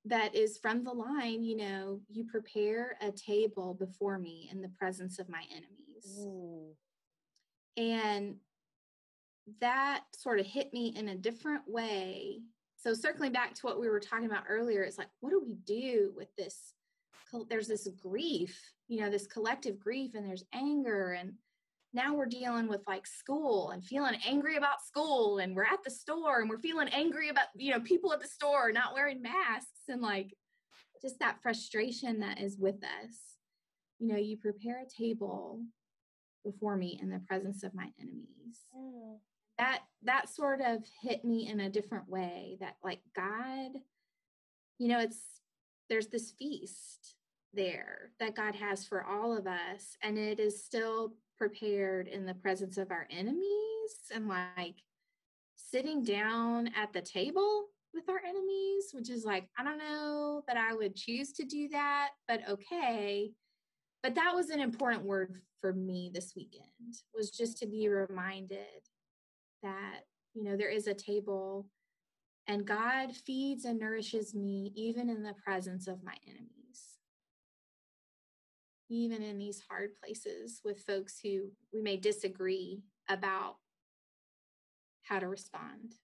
that 0.05 0.35
is 0.35 0.57
from 0.57 0.83
the 0.83 0.91
line, 0.91 1.43
you 1.43 1.57
know, 1.57 1.99
you 2.09 2.25
prepare 2.25 2.97
a 3.01 3.11
table 3.11 3.75
before 3.79 4.19
me 4.19 4.49
in 4.51 4.61
the 4.61 4.69
presence 4.69 5.17
of 5.19 5.29
my 5.29 5.43
enemies. 5.51 6.19
Ooh. 6.19 6.75
And 7.77 8.35
that 9.61 10.03
sort 10.15 10.39
of 10.39 10.45
hit 10.45 10.73
me 10.73 10.93
in 10.95 11.09
a 11.09 11.15
different 11.15 11.63
way. 11.67 12.41
So, 12.77 12.93
circling 12.93 13.31
back 13.31 13.55
to 13.55 13.61
what 13.63 13.79
we 13.79 13.89
were 13.89 13.99
talking 13.99 14.27
about 14.27 14.43
earlier, 14.47 14.83
it's 14.83 14.99
like, 14.99 15.09
what 15.19 15.31
do 15.31 15.41
we 15.43 15.55
do 15.65 16.11
with 16.15 16.27
this? 16.37 16.74
There's 17.49 17.67
this 17.67 17.87
grief, 18.01 18.57
you 18.87 19.01
know, 19.01 19.09
this 19.09 19.27
collective 19.27 19.79
grief, 19.79 20.11
and 20.15 20.25
there's 20.25 20.45
anger. 20.53 21.11
And 21.13 21.33
now 21.93 22.13
we're 22.13 22.25
dealing 22.25 22.67
with 22.67 22.81
like 22.87 23.05
school 23.05 23.71
and 23.71 23.83
feeling 23.83 24.17
angry 24.25 24.57
about 24.57 24.81
school. 24.85 25.39
And 25.39 25.55
we're 25.55 25.63
at 25.63 25.83
the 25.83 25.91
store 25.91 26.41
and 26.41 26.49
we're 26.49 26.59
feeling 26.59 26.89
angry 26.89 27.29
about, 27.29 27.47
you 27.55 27.71
know, 27.71 27.79
people 27.79 28.13
at 28.13 28.21
the 28.21 28.27
store 28.27 28.71
not 28.71 28.93
wearing 28.93 29.21
masks. 29.21 29.81
And 29.89 30.01
like, 30.01 30.33
just 31.01 31.19
that 31.19 31.41
frustration 31.41 32.19
that 32.21 32.39
is 32.39 32.57
with 32.57 32.83
us. 32.83 33.15
You 33.99 34.07
know, 34.07 34.17
you 34.17 34.37
prepare 34.37 34.81
a 34.81 35.01
table 35.01 35.61
before 36.43 36.77
me 36.77 36.99
in 37.01 37.09
the 37.09 37.21
presence 37.27 37.63
of 37.63 37.73
my 37.73 37.89
enemies. 37.99 38.59
Mm. 38.75 39.17
That 39.57 39.79
that 40.03 40.29
sort 40.29 40.61
of 40.61 40.83
hit 41.01 41.23
me 41.23 41.47
in 41.47 41.61
a 41.61 41.69
different 41.69 42.09
way 42.09 42.57
that 42.59 42.75
like 42.83 42.99
God, 43.15 43.71
you 44.79 44.89
know, 44.89 44.99
it's 44.99 45.19
there's 45.89 46.07
this 46.07 46.31
feast 46.37 47.14
there 47.55 48.11
that 48.19 48.35
God 48.35 48.55
has 48.55 48.85
for 48.85 49.03
all 49.03 49.35
of 49.35 49.47
us 49.47 49.97
and 50.03 50.17
it 50.17 50.39
is 50.39 50.63
still 50.63 51.13
prepared 51.37 52.07
in 52.07 52.25
the 52.25 52.33
presence 52.33 52.77
of 52.77 52.91
our 52.91 53.07
enemies 53.09 53.95
and 54.13 54.27
like 54.27 54.75
sitting 55.55 56.03
down 56.03 56.69
at 56.75 56.93
the 56.93 57.01
table 57.01 57.67
with 57.93 58.09
our 58.09 58.21
enemies, 58.27 58.91
which 58.93 59.09
is 59.09 59.25
like, 59.25 59.47
I 59.57 59.63
don't 59.63 59.77
know 59.77 60.43
that 60.47 60.57
I 60.57 60.73
would 60.73 60.95
choose 60.95 61.31
to 61.33 61.45
do 61.45 61.69
that, 61.69 62.09
but 62.27 62.41
okay. 62.49 63.31
But 64.03 64.15
that 64.15 64.35
was 64.35 64.49
an 64.49 64.59
important 64.59 65.03
word 65.03 65.41
for 65.61 65.73
me 65.73 66.11
this 66.13 66.33
weekend, 66.35 66.65
was 67.15 67.31
just 67.31 67.57
to 67.59 67.65
be 67.65 67.87
reminded 67.87 68.59
that, 69.63 70.01
you 70.33 70.43
know, 70.43 70.55
there 70.55 70.69
is 70.69 70.87
a 70.87 70.93
table 70.93 71.67
and 72.47 72.65
God 72.65 73.15
feeds 73.15 73.65
and 73.65 73.79
nourishes 73.79 74.35
me 74.35 74.71
even 74.75 75.09
in 75.09 75.23
the 75.23 75.33
presence 75.43 75.87
of 75.87 76.03
my 76.03 76.13
enemies. 76.27 76.54
Even 78.89 79.21
in 79.23 79.37
these 79.37 79.61
hard 79.67 79.91
places 80.03 80.61
with 80.63 80.79
folks 80.79 81.19
who 81.21 81.49
we 81.73 81.81
may 81.81 81.97
disagree 81.97 82.83
about 83.09 83.55
how 85.01 85.19
to 85.19 85.27
respond. 85.27 85.95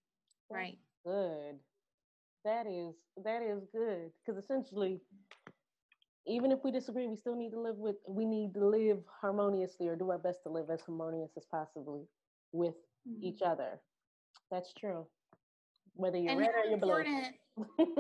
Right. 0.50 0.80
Good 1.06 1.60
that 2.44 2.66
is 2.68 2.96
that 3.24 3.42
is 3.42 3.64
good 3.72 4.12
because 4.26 4.42
essentially 4.42 5.00
even 6.28 6.52
if 6.52 6.60
we 6.64 6.72
disagree 6.72 7.08
we 7.08 7.16
still 7.16 7.36
need 7.36 7.52
to 7.52 7.60
live 7.60 7.78
with 7.78 7.98
we 8.08 8.26
need 8.26 8.54
to 8.54 8.66
live 8.66 9.00
harmoniously 9.22 9.88
or 9.88 9.96
do 9.96 10.10
our 10.10 10.18
best 10.18 10.44
to 10.44 10.50
live 10.50 10.70
as 10.70 10.82
harmonious 10.82 11.32
as 11.38 11.46
possibly 11.46 12.02
with 12.52 12.76
mm-hmm. 13.08 13.24
each 13.24 13.42
other 13.42 13.80
that's 14.50 14.74
true 14.74 15.06
whether 15.94 16.18
you're 16.18 16.32
and 16.32 16.40
red 16.40 16.50
or 16.50 16.70
you're 16.70 16.78
blue 16.78 17.04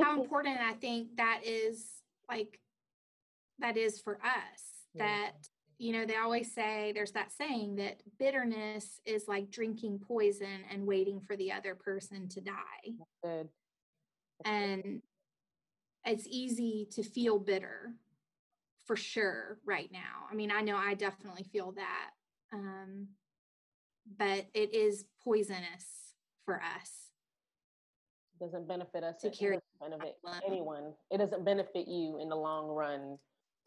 how 0.03 0.19
important 0.21 0.57
i 0.59 0.73
think 0.73 1.07
that 1.17 1.41
is 1.45 2.01
like 2.29 2.59
that 3.61 3.77
is 3.77 3.99
for 3.99 4.15
us 4.15 4.61
yeah. 4.93 5.05
that 5.05 5.31
you 5.77 5.93
know 5.93 6.05
they 6.05 6.17
always 6.17 6.53
say 6.53 6.91
there's 6.93 7.11
that 7.11 7.31
saying 7.31 7.75
that 7.75 8.01
bitterness 8.19 8.99
is 9.05 9.27
like 9.27 9.49
drinking 9.49 9.99
poison 9.99 10.65
and 10.71 10.85
waiting 10.85 11.19
for 11.21 11.35
the 11.37 11.51
other 11.51 11.75
person 11.75 12.27
to 12.27 12.41
die 12.41 12.91
good 13.23 13.47
and 14.45 15.01
it's 16.05 16.27
easy 16.27 16.87
to 16.91 17.03
feel 17.03 17.39
bitter 17.39 17.93
for 18.85 18.95
sure 18.95 19.59
right 19.65 19.89
now. 19.91 20.27
I 20.31 20.35
mean, 20.35 20.51
I 20.51 20.61
know 20.61 20.75
I 20.75 20.93
definitely 20.95 21.43
feel 21.43 21.73
that. 21.73 22.09
Um, 22.53 23.07
but 24.17 24.47
it 24.53 24.73
is 24.73 25.05
poisonous 25.23 26.15
for 26.43 26.55
us. 26.55 26.91
It 28.33 28.43
doesn't 28.43 28.67
benefit 28.67 29.03
us 29.03 29.21
to 29.21 29.29
carry 29.29 29.59
benefit 29.79 30.17
anyone. 30.45 30.93
It 31.11 31.19
doesn't 31.19 31.45
benefit 31.45 31.87
you 31.87 32.17
in 32.19 32.29
the 32.29 32.35
long 32.35 32.67
run 32.67 33.17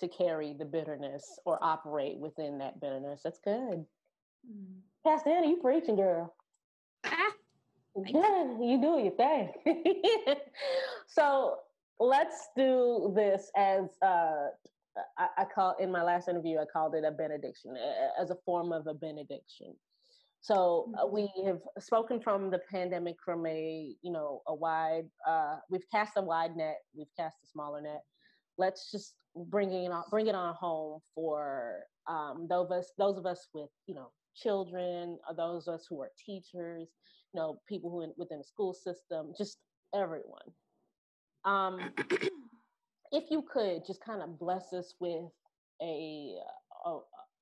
to 0.01 0.09
carry 0.09 0.53
the 0.53 0.65
bitterness 0.65 1.39
or 1.45 1.59
operate 1.63 2.19
within 2.19 2.59
that 2.59 2.81
bitterness. 2.81 3.21
That's 3.23 3.41
good. 3.45 3.85
Mm. 4.51 4.81
Pastor 5.07 5.31
Hannah, 5.31 5.49
you 5.49 5.59
preaching, 5.59 5.97
girl. 5.97 6.35
Ah, 7.05 7.33
yeah, 8.07 8.45
you 8.61 8.81
do 8.81 8.99
your 8.99 9.13
thing. 9.13 9.53
so 11.07 11.59
let's 12.01 12.49
do 12.57 13.13
this 13.15 13.51
as 13.57 13.85
uh, 14.03 14.49
I, 15.19 15.29
I, 15.39 15.45
call 15.45 15.77
in 15.79 15.91
my 15.91 16.03
last 16.03 16.29
interview. 16.29 16.59
I 16.59 16.65
called 16.65 16.95
it 16.95 17.05
a 17.05 17.11
benediction 17.11 17.77
as 18.21 18.31
a 18.31 18.37
form 18.45 18.73
of 18.73 18.87
a 18.87 18.95
benediction. 18.95 19.75
So 20.41 20.91
uh, 20.99 21.05
mm-hmm. 21.05 21.15
we 21.15 21.47
have 21.47 21.61
spoken 21.79 22.21
from 22.21 22.51
the 22.51 22.61
pandemic 22.71 23.17
from 23.25 23.47
a 23.47 23.95
you 24.03 24.13
know 24.13 24.43
a 24.47 24.55
wide. 24.55 25.07
Uh, 25.27 25.57
we've 25.71 25.89
cast 25.91 26.13
a 26.17 26.23
wide 26.23 26.57
net. 26.57 26.79
We've 26.95 27.15
cast 27.19 27.37
a 27.45 27.47
smaller 27.47 27.81
net. 27.81 28.03
Let's 28.59 28.91
just 28.91 29.15
bring 29.35 29.73
it 29.73 29.91
on 29.91 30.05
bring 30.11 30.29
it 30.29 30.35
on 30.35 30.55
home 30.55 31.01
for 31.15 31.81
um, 32.09 32.47
those 32.49 32.67
of 32.67 32.73
us 32.73 32.93
those 32.99 33.19
of 33.19 33.27
us 33.27 33.49
with 33.53 33.71
you 33.87 33.95
know 33.95 34.11
children, 34.37 35.19
or 35.29 35.35
those 35.37 35.69
of 35.69 35.75
us 35.75 35.87
who 35.89 36.01
are 36.01 36.11
teachers, 36.25 36.89
you 37.33 37.41
know, 37.41 37.61
people 37.69 37.91
who 37.91 38.03
in, 38.03 38.13
within 38.17 38.39
the 38.39 38.45
school 38.45 38.75
system, 38.75 39.33
just 39.37 39.59
everyone. 39.95 40.43
Um, 41.45 41.79
if 43.13 43.31
you 43.31 43.45
could 43.51 43.87
just 43.87 44.05
kind 44.05 44.23
of 44.23 44.39
bless 44.39 44.73
us 44.73 44.95
with 45.01 45.31
a 45.83 46.35
a, 46.87 46.99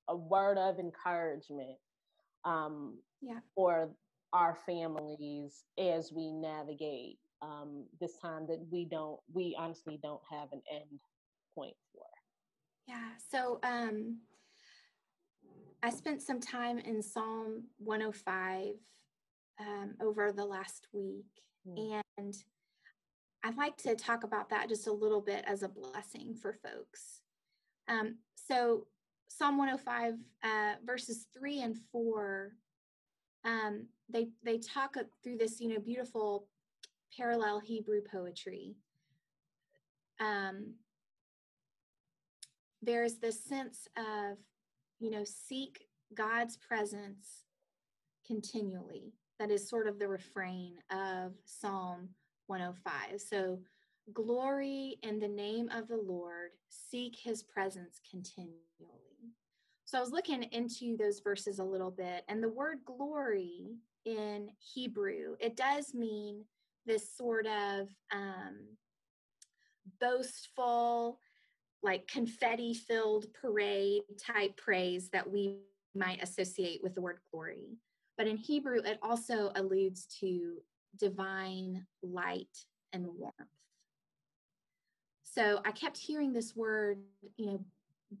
a 0.09 0.15
word 0.15 0.57
of 0.57 0.79
encouragement 0.79 1.77
um, 2.45 2.97
yeah. 3.21 3.39
for 3.55 3.89
our 4.33 4.57
families 4.65 5.63
as 5.77 6.11
we 6.11 6.31
navigate 6.31 7.17
um, 7.43 7.85
this 7.99 8.17
time 8.17 8.47
that 8.47 8.65
we 8.71 8.85
don't, 8.85 9.19
we 9.31 9.55
honestly 9.59 9.99
don't 10.01 10.21
have 10.31 10.51
an 10.53 10.61
end 10.71 10.99
point 11.53 11.75
for. 11.93 12.05
Yeah. 12.87 13.09
So 13.31 13.59
um, 13.63 14.19
I 15.83 15.89
spent 15.89 16.21
some 16.21 16.39
time 16.39 16.79
in 16.79 17.01
Psalm 17.01 17.65
105 17.77 18.75
um, 19.59 19.93
over 20.01 20.31
the 20.31 20.45
last 20.45 20.87
week. 20.93 21.25
Mm. 21.67 22.01
And 22.17 22.35
I'd 23.43 23.57
like 23.57 23.77
to 23.77 23.95
talk 23.95 24.23
about 24.23 24.49
that 24.49 24.69
just 24.69 24.87
a 24.87 24.91
little 24.91 25.21
bit 25.21 25.43
as 25.45 25.63
a 25.63 25.69
blessing 25.69 26.35
for 26.35 26.53
folks. 26.53 27.21
Um, 27.89 28.15
so, 28.35 28.87
Psalm 29.27 29.57
105, 29.57 30.13
uh, 30.43 30.75
verses 30.85 31.27
three 31.37 31.61
and 31.61 31.75
four, 31.91 32.53
um, 33.43 33.87
they 34.09 34.29
they 34.43 34.59
talk 34.59 34.95
through 35.23 35.37
this, 35.37 35.59
you 35.59 35.69
know, 35.69 35.79
beautiful 35.79 36.47
parallel 37.17 37.59
Hebrew 37.59 38.01
poetry. 38.01 38.75
Um, 40.19 40.75
there's 42.81 43.15
this 43.15 43.43
sense 43.43 43.87
of, 43.97 44.37
you 44.99 45.09
know, 45.09 45.23
seek 45.23 45.85
God's 46.13 46.57
presence 46.57 47.43
continually 48.25 49.13
that 49.39 49.51
is 49.51 49.67
sort 49.67 49.87
of 49.87 49.99
the 49.99 50.07
refrain 50.07 50.75
of 50.91 51.33
Psalm 51.45 52.09
105. 52.47 53.21
So, 53.21 53.59
glory 54.13 54.97
in 55.01 55.19
the 55.19 55.27
name 55.27 55.69
of 55.69 55.87
the 55.87 55.97
Lord, 55.97 56.51
seek 56.69 57.15
his 57.15 57.41
presence 57.41 58.01
continually. 58.09 58.59
So, 59.85 59.97
I 59.97 60.01
was 60.01 60.11
looking 60.11 60.43
into 60.43 60.97
those 60.97 61.19
verses 61.19 61.59
a 61.59 61.63
little 61.63 61.91
bit, 61.91 62.23
and 62.27 62.43
the 62.43 62.49
word 62.49 62.79
glory 62.85 63.77
in 64.05 64.49
Hebrew, 64.59 65.35
it 65.39 65.55
does 65.55 65.93
mean 65.93 66.43
this 66.85 67.15
sort 67.15 67.45
of 67.45 67.87
um, 68.11 68.55
boastful, 69.99 71.19
like 71.81 72.07
confetti 72.07 72.73
filled 72.73 73.25
parade 73.33 74.03
type 74.17 74.55
praise 74.57 75.09
that 75.09 75.29
we 75.29 75.57
might 75.95 76.23
associate 76.23 76.81
with 76.81 76.95
the 76.95 77.01
word 77.01 77.19
glory. 77.31 77.77
But 78.17 78.27
in 78.27 78.37
Hebrew, 78.37 78.79
it 78.79 78.99
also 79.01 79.51
alludes 79.55 80.05
to 80.19 80.57
divine 80.97 81.85
light 82.01 82.65
and 82.93 83.07
warmth. 83.17 83.33
So 85.23 85.61
I 85.65 85.71
kept 85.71 85.97
hearing 85.97 86.31
this 86.31 86.55
word, 86.55 86.99
you 87.37 87.47
know, 87.47 87.65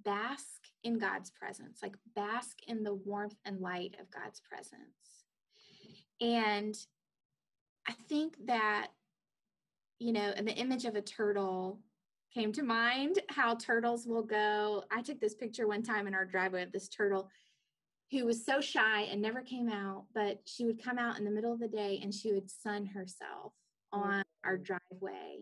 bask 0.03 0.61
in 0.83 0.97
God's 0.97 1.29
presence, 1.29 1.79
like 1.83 1.95
bask 2.15 2.57
in 2.67 2.83
the 2.83 2.95
warmth 2.95 3.35
and 3.45 3.59
light 3.59 3.95
of 3.99 4.09
God's 4.09 4.41
presence. 4.41 4.81
And 6.19 6.75
I 7.87 7.93
think 8.07 8.35
that, 8.45 8.87
you 9.99 10.13
know, 10.13 10.31
in 10.37 10.45
the 10.45 10.53
image 10.53 10.85
of 10.85 10.95
a 10.95 11.01
turtle 11.01 11.79
came 12.33 12.51
to 12.53 12.63
mind 12.63 13.19
how 13.29 13.55
turtles 13.55 14.07
will 14.07 14.23
go. 14.23 14.83
I 14.91 15.01
took 15.01 15.19
this 15.19 15.35
picture 15.35 15.67
one 15.67 15.83
time 15.83 16.07
in 16.07 16.13
our 16.13 16.25
driveway 16.25 16.63
of 16.63 16.71
this 16.71 16.89
turtle 16.89 17.29
who 18.11 18.25
was 18.25 18.45
so 18.45 18.61
shy 18.61 19.01
and 19.03 19.21
never 19.21 19.41
came 19.41 19.69
out, 19.69 20.05
but 20.13 20.39
she 20.45 20.65
would 20.65 20.83
come 20.83 20.97
out 20.97 21.17
in 21.17 21.25
the 21.25 21.31
middle 21.31 21.53
of 21.53 21.59
the 21.59 21.67
day 21.67 21.99
and 22.01 22.13
she 22.13 22.31
would 22.31 22.49
sun 22.49 22.85
herself 22.85 23.53
on 23.91 24.23
our 24.43 24.57
mm-hmm. 24.57 24.63
driveway 24.63 25.39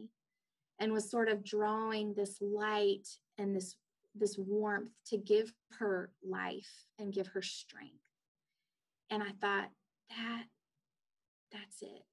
and 0.80 0.92
was 0.92 1.10
sort 1.10 1.30
of 1.30 1.44
drawing 1.44 2.14
this 2.14 2.38
light 2.42 3.08
and 3.38 3.56
this 3.56 3.76
this 4.14 4.38
warmth 4.38 4.92
to 5.06 5.18
give 5.18 5.54
her 5.80 6.12
life 6.22 6.86
and 7.00 7.14
give 7.14 7.28
her 7.28 7.42
strength. 7.42 7.96
And 9.10 9.24
I 9.24 9.32
thought 9.40 9.70
that 10.10 10.44
that's 11.52 11.82
it. 11.82 12.04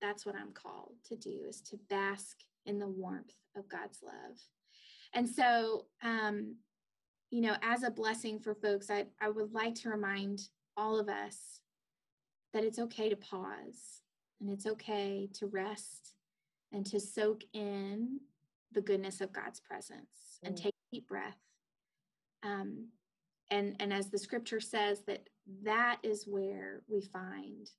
That's 0.00 0.24
what 0.24 0.36
I'm 0.36 0.52
called 0.52 0.94
to 1.08 1.16
do 1.16 1.40
is 1.48 1.60
to 1.62 1.78
bask 1.88 2.36
in 2.66 2.78
the 2.78 2.88
warmth 2.88 3.34
of 3.56 3.68
God's 3.68 4.00
love. 4.02 4.38
And 5.14 5.28
so 5.28 5.86
um 6.02 6.56
you 7.30 7.42
know, 7.42 7.56
as 7.62 7.82
a 7.82 7.90
blessing 7.90 8.38
for 8.38 8.54
folks, 8.54 8.90
I, 8.90 9.06
I 9.20 9.28
would 9.28 9.52
like 9.52 9.74
to 9.76 9.90
remind 9.90 10.48
all 10.78 10.98
of 10.98 11.08
us 11.08 11.60
that 12.54 12.64
it's 12.64 12.78
okay 12.78 13.10
to 13.10 13.16
pause 13.16 14.02
and 14.40 14.50
it's 14.50 14.66
okay 14.66 15.28
to 15.34 15.46
rest 15.46 16.14
and 16.72 16.86
to 16.86 17.00
soak 17.00 17.42
in 17.52 18.20
the 18.72 18.80
goodness 18.80 19.20
of 19.20 19.32
God's 19.32 19.60
presence 19.60 20.38
and 20.42 20.54
mm. 20.54 20.62
take 20.62 20.74
a 20.74 20.94
deep 20.96 21.08
breath. 21.08 21.38
Um, 22.42 22.88
and 23.50 23.76
and 23.80 23.92
as 23.92 24.10
the 24.10 24.18
scripture 24.18 24.60
says 24.60 25.02
that 25.06 25.28
that 25.64 25.98
is 26.02 26.26
where 26.26 26.82
we 26.88 27.00
find 27.00 27.70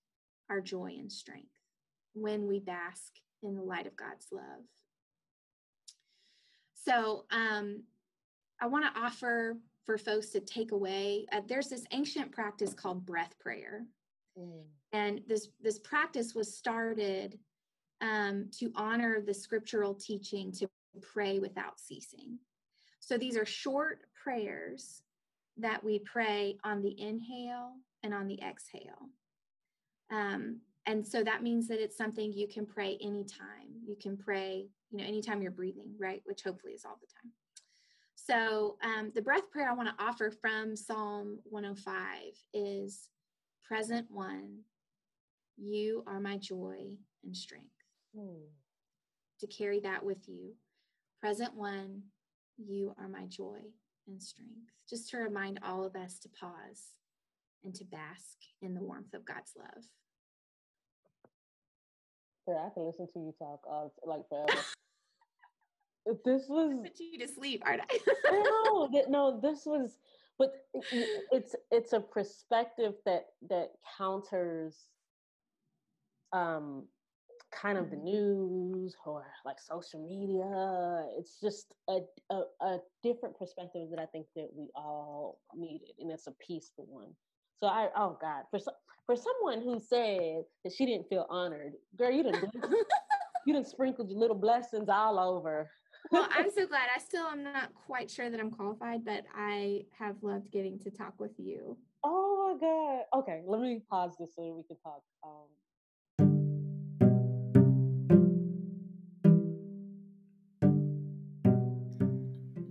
our 0.49 0.61
joy 0.61 0.95
and 0.99 1.11
strength 1.11 1.58
when 2.13 2.47
we 2.47 2.59
bask 2.59 3.13
in 3.43 3.55
the 3.55 3.61
light 3.61 3.87
of 3.87 3.95
God's 3.95 4.27
love. 4.31 4.63
So 6.73 7.25
um, 7.31 7.83
I 8.61 8.67
want 8.67 8.85
to 8.85 8.99
offer 8.99 9.57
for 9.85 9.97
folks 9.97 10.29
to 10.29 10.39
take 10.39 10.71
away. 10.71 11.25
Uh, 11.31 11.41
there's 11.47 11.69
this 11.69 11.85
ancient 11.91 12.31
practice 12.31 12.73
called 12.73 13.05
breath 13.05 13.33
prayer, 13.39 13.85
mm. 14.37 14.63
and 14.93 15.21
this 15.27 15.49
this 15.61 15.79
practice 15.79 16.33
was 16.35 16.55
started 16.55 17.37
um, 18.01 18.49
to 18.59 18.71
honor 18.75 19.21
the 19.21 19.33
scriptural 19.33 19.93
teaching 19.93 20.51
to 20.53 20.69
pray 21.01 21.39
without 21.39 21.79
ceasing. 21.79 22.37
So 22.99 23.17
these 23.17 23.37
are 23.37 23.45
short 23.45 24.01
prayers 24.21 25.01
that 25.57 25.83
we 25.83 25.99
pray 25.99 26.57
on 26.63 26.81
the 26.81 26.99
inhale 26.99 27.73
and 28.03 28.13
on 28.13 28.27
the 28.27 28.39
exhale. 28.41 29.09
Um, 30.11 30.61
and 30.89 31.05
so 31.05 31.23
that 31.23 31.43
means 31.43 31.67
that 31.67 31.79
it's 31.79 31.95
something 31.95 32.33
you 32.33 32.47
can 32.47 32.65
pray 32.65 32.97
anytime. 32.99 33.69
You 33.85 33.95
can 34.01 34.17
pray, 34.17 34.65
you 34.89 34.97
know, 34.97 35.03
anytime 35.03 35.39
you're 35.39 35.51
breathing, 35.51 35.93
right? 35.99 36.23
Which 36.25 36.41
hopefully 36.41 36.73
is 36.73 36.83
all 36.83 36.97
the 36.99 37.05
time. 37.21 37.31
So 38.15 38.75
um, 38.83 39.11
the 39.13 39.21
breath 39.21 39.51
prayer 39.51 39.69
I 39.69 39.75
want 39.75 39.89
to 39.89 40.03
offer 40.03 40.31
from 40.31 40.75
Psalm 40.75 41.41
105 41.43 41.93
is 42.55 43.09
present 43.63 44.07
one, 44.09 44.61
you 45.57 46.03
are 46.07 46.19
my 46.19 46.37
joy 46.37 46.97
and 47.23 47.37
strength. 47.37 47.67
Hmm. 48.17 48.45
To 49.41 49.47
carry 49.47 49.79
that 49.81 50.03
with 50.03 50.27
you. 50.27 50.55
Present 51.21 51.53
one, 51.53 52.01
you 52.57 52.95
are 52.99 53.07
my 53.07 53.25
joy 53.27 53.59
and 54.07 54.19
strength. 54.19 54.71
Just 54.89 55.11
to 55.11 55.17
remind 55.17 55.59
all 55.63 55.85
of 55.85 55.95
us 55.95 56.17
to 56.19 56.29
pause 56.29 56.95
and 57.63 57.75
to 57.75 57.85
bask 57.85 58.37
in 58.63 58.73
the 58.73 58.81
warmth 58.81 59.13
of 59.13 59.23
God's 59.23 59.51
love. 59.55 59.83
Yeah, 62.49 62.65
I 62.65 62.69
can 62.73 62.85
listen 62.85 63.07
to 63.13 63.19
you 63.19 63.33
talk 63.37 63.61
uh, 63.71 63.87
like 64.03 64.27
forever. 64.27 64.61
this 66.25 66.45
was 66.49 66.73
put 66.83 66.99
you 66.99 67.19
to 67.19 67.27
sleep, 67.27 67.61
aren't 67.63 67.81
I? 67.81 67.99
no, 68.31 68.89
that, 68.93 69.11
no, 69.11 69.39
this 69.39 69.65
was, 69.65 69.99
but 70.39 70.53
it's 71.31 71.55
it's 71.69 71.93
a 71.93 71.99
perspective 71.99 72.93
that 73.05 73.25
that 73.49 73.73
counters 73.97 74.75
um 76.33 76.87
kind 77.51 77.77
of 77.77 77.89
the 77.89 77.95
mm-hmm. 77.95 78.05
news 78.05 78.95
or 79.05 79.25
like 79.45 79.59
social 79.59 79.99
media. 80.07 81.05
It's 81.19 81.39
just 81.39 81.73
a, 81.87 81.99
a, 82.31 82.41
a 82.61 82.79
different 83.03 83.37
perspective 83.37 83.89
that 83.91 83.99
I 83.99 84.05
think 84.07 84.25
that 84.35 84.49
we 84.55 84.69
all 84.75 85.39
needed, 85.55 85.91
and 85.99 86.11
it's 86.11 86.27
a 86.27 86.33
peaceful 86.45 86.87
one. 86.89 87.13
So 87.61 87.67
I, 87.67 87.89
oh 87.97 88.17
God, 88.21 88.43
for 88.49 88.57
so, 88.57 88.71
for 89.05 89.17
someone 89.17 89.61
who 89.61 89.81
said 89.81 90.43
that 90.63 90.73
she 90.73 90.85
didn't 90.85 91.09
feel 91.09 91.25
honored, 91.29 91.73
girl, 91.97 92.09
you 92.09 92.23
didn't 92.23 92.53
you 93.45 93.53
didn't 93.53 93.67
sprinkled 93.67 94.09
your 94.09 94.19
little 94.19 94.37
blessings 94.37 94.87
all 94.87 95.19
over. 95.19 95.69
well, 96.11 96.27
I'm 96.31 96.49
so 96.49 96.65
glad. 96.65 96.87
I 96.95 96.99
still 96.99 97.25
am 97.25 97.43
not 97.43 97.73
quite 97.73 98.09
sure 98.09 98.29
that 98.29 98.39
I'm 98.39 98.49
qualified, 98.49 99.03
but 99.03 99.25
I 99.35 99.81
have 99.97 100.15
loved 100.21 100.51
getting 100.51 100.79
to 100.79 100.89
talk 100.89 101.19
with 101.19 101.33
you. 101.37 101.77
Oh 102.01 102.55
my 102.61 102.65
God. 102.65 103.19
Okay, 103.21 103.41
let 103.45 103.59
me 103.59 103.81
pause 103.89 104.15
this 104.17 104.35
so 104.35 104.53
we 104.55 104.63
can 104.63 104.77
talk. 104.81 105.01
Um, 105.21 105.49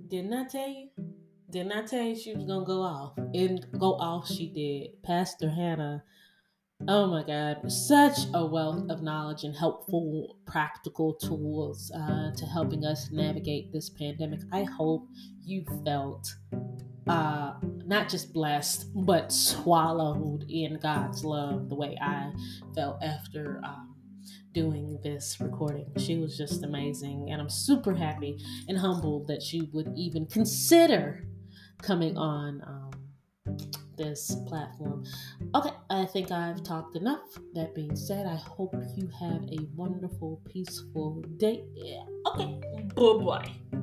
Didn't 0.09 0.33
I 0.33 0.45
tell 0.47 0.69
you? 0.69 0.89
Didn't 1.51 1.73
I 1.73 1.83
tell 1.83 2.03
you 2.03 2.15
she 2.15 2.35
was 2.35 2.45
gonna 2.45 2.67
go 2.67 2.83
off? 2.83 3.17
And 3.33 3.67
go 3.79 3.95
off 3.95 4.29
she 4.29 4.49
did. 4.49 5.03
Pastor 5.03 5.49
Hannah. 5.49 6.05
Oh 6.87 7.07
my 7.07 7.25
God, 7.25 7.73
such 7.73 8.19
a 8.35 8.45
wealth 8.45 8.91
of 8.91 9.03
knowledge 9.03 9.45
and 9.45 9.57
helpful 9.57 10.37
practical 10.47 11.15
tools 11.15 11.91
uh, 11.93 12.33
to 12.37 12.45
helping 12.45 12.85
us 12.85 13.11
navigate 13.11 13.73
this 13.73 13.89
pandemic. 13.89 14.41
I 14.53 14.65
hope 14.65 15.09
you 15.43 15.65
felt 15.85 16.33
uh, 17.07 17.55
not 17.87 18.11
just 18.11 18.35
blessed, 18.35 18.91
but 18.95 19.33
swallowed 19.33 20.45
in 20.51 20.79
God's 20.79 21.25
love 21.25 21.71
the 21.71 21.75
way 21.75 21.97
I 22.01 22.31
felt 22.75 23.03
after 23.03 23.61
um, 23.65 23.97
doing 24.53 24.99
this 25.03 25.39
recording. 25.41 25.91
She 25.97 26.17
was 26.19 26.37
just 26.37 26.63
amazing, 26.63 27.31
and 27.31 27.41
I'm 27.41 27.51
super 27.51 27.95
happy 27.95 28.39
and 28.69 28.77
humbled 28.77 29.27
that 29.29 29.43
she 29.43 29.71
would 29.73 29.91
even 29.97 30.27
consider 30.27 31.25
coming 31.83 32.17
on 32.17 32.63
um, 32.67 32.91
this 33.97 34.37
platform. 34.47 35.05
Okay, 35.55 35.71
I 35.91 36.05
think 36.07 36.31
I've 36.31 36.63
talked 36.63 36.97
enough. 36.97 37.39
That 37.55 37.75
being 37.75 37.97
said, 37.97 38.27
I 38.27 38.37
hope 38.37 38.75
you 38.97 39.09
have 39.21 39.43
a 39.45 39.59
wonderful, 39.75 40.41
peaceful 40.49 41.23
day. 41.37 41.65
Okay, 42.27 42.61
bye 42.95 43.25
bye. 43.25 43.79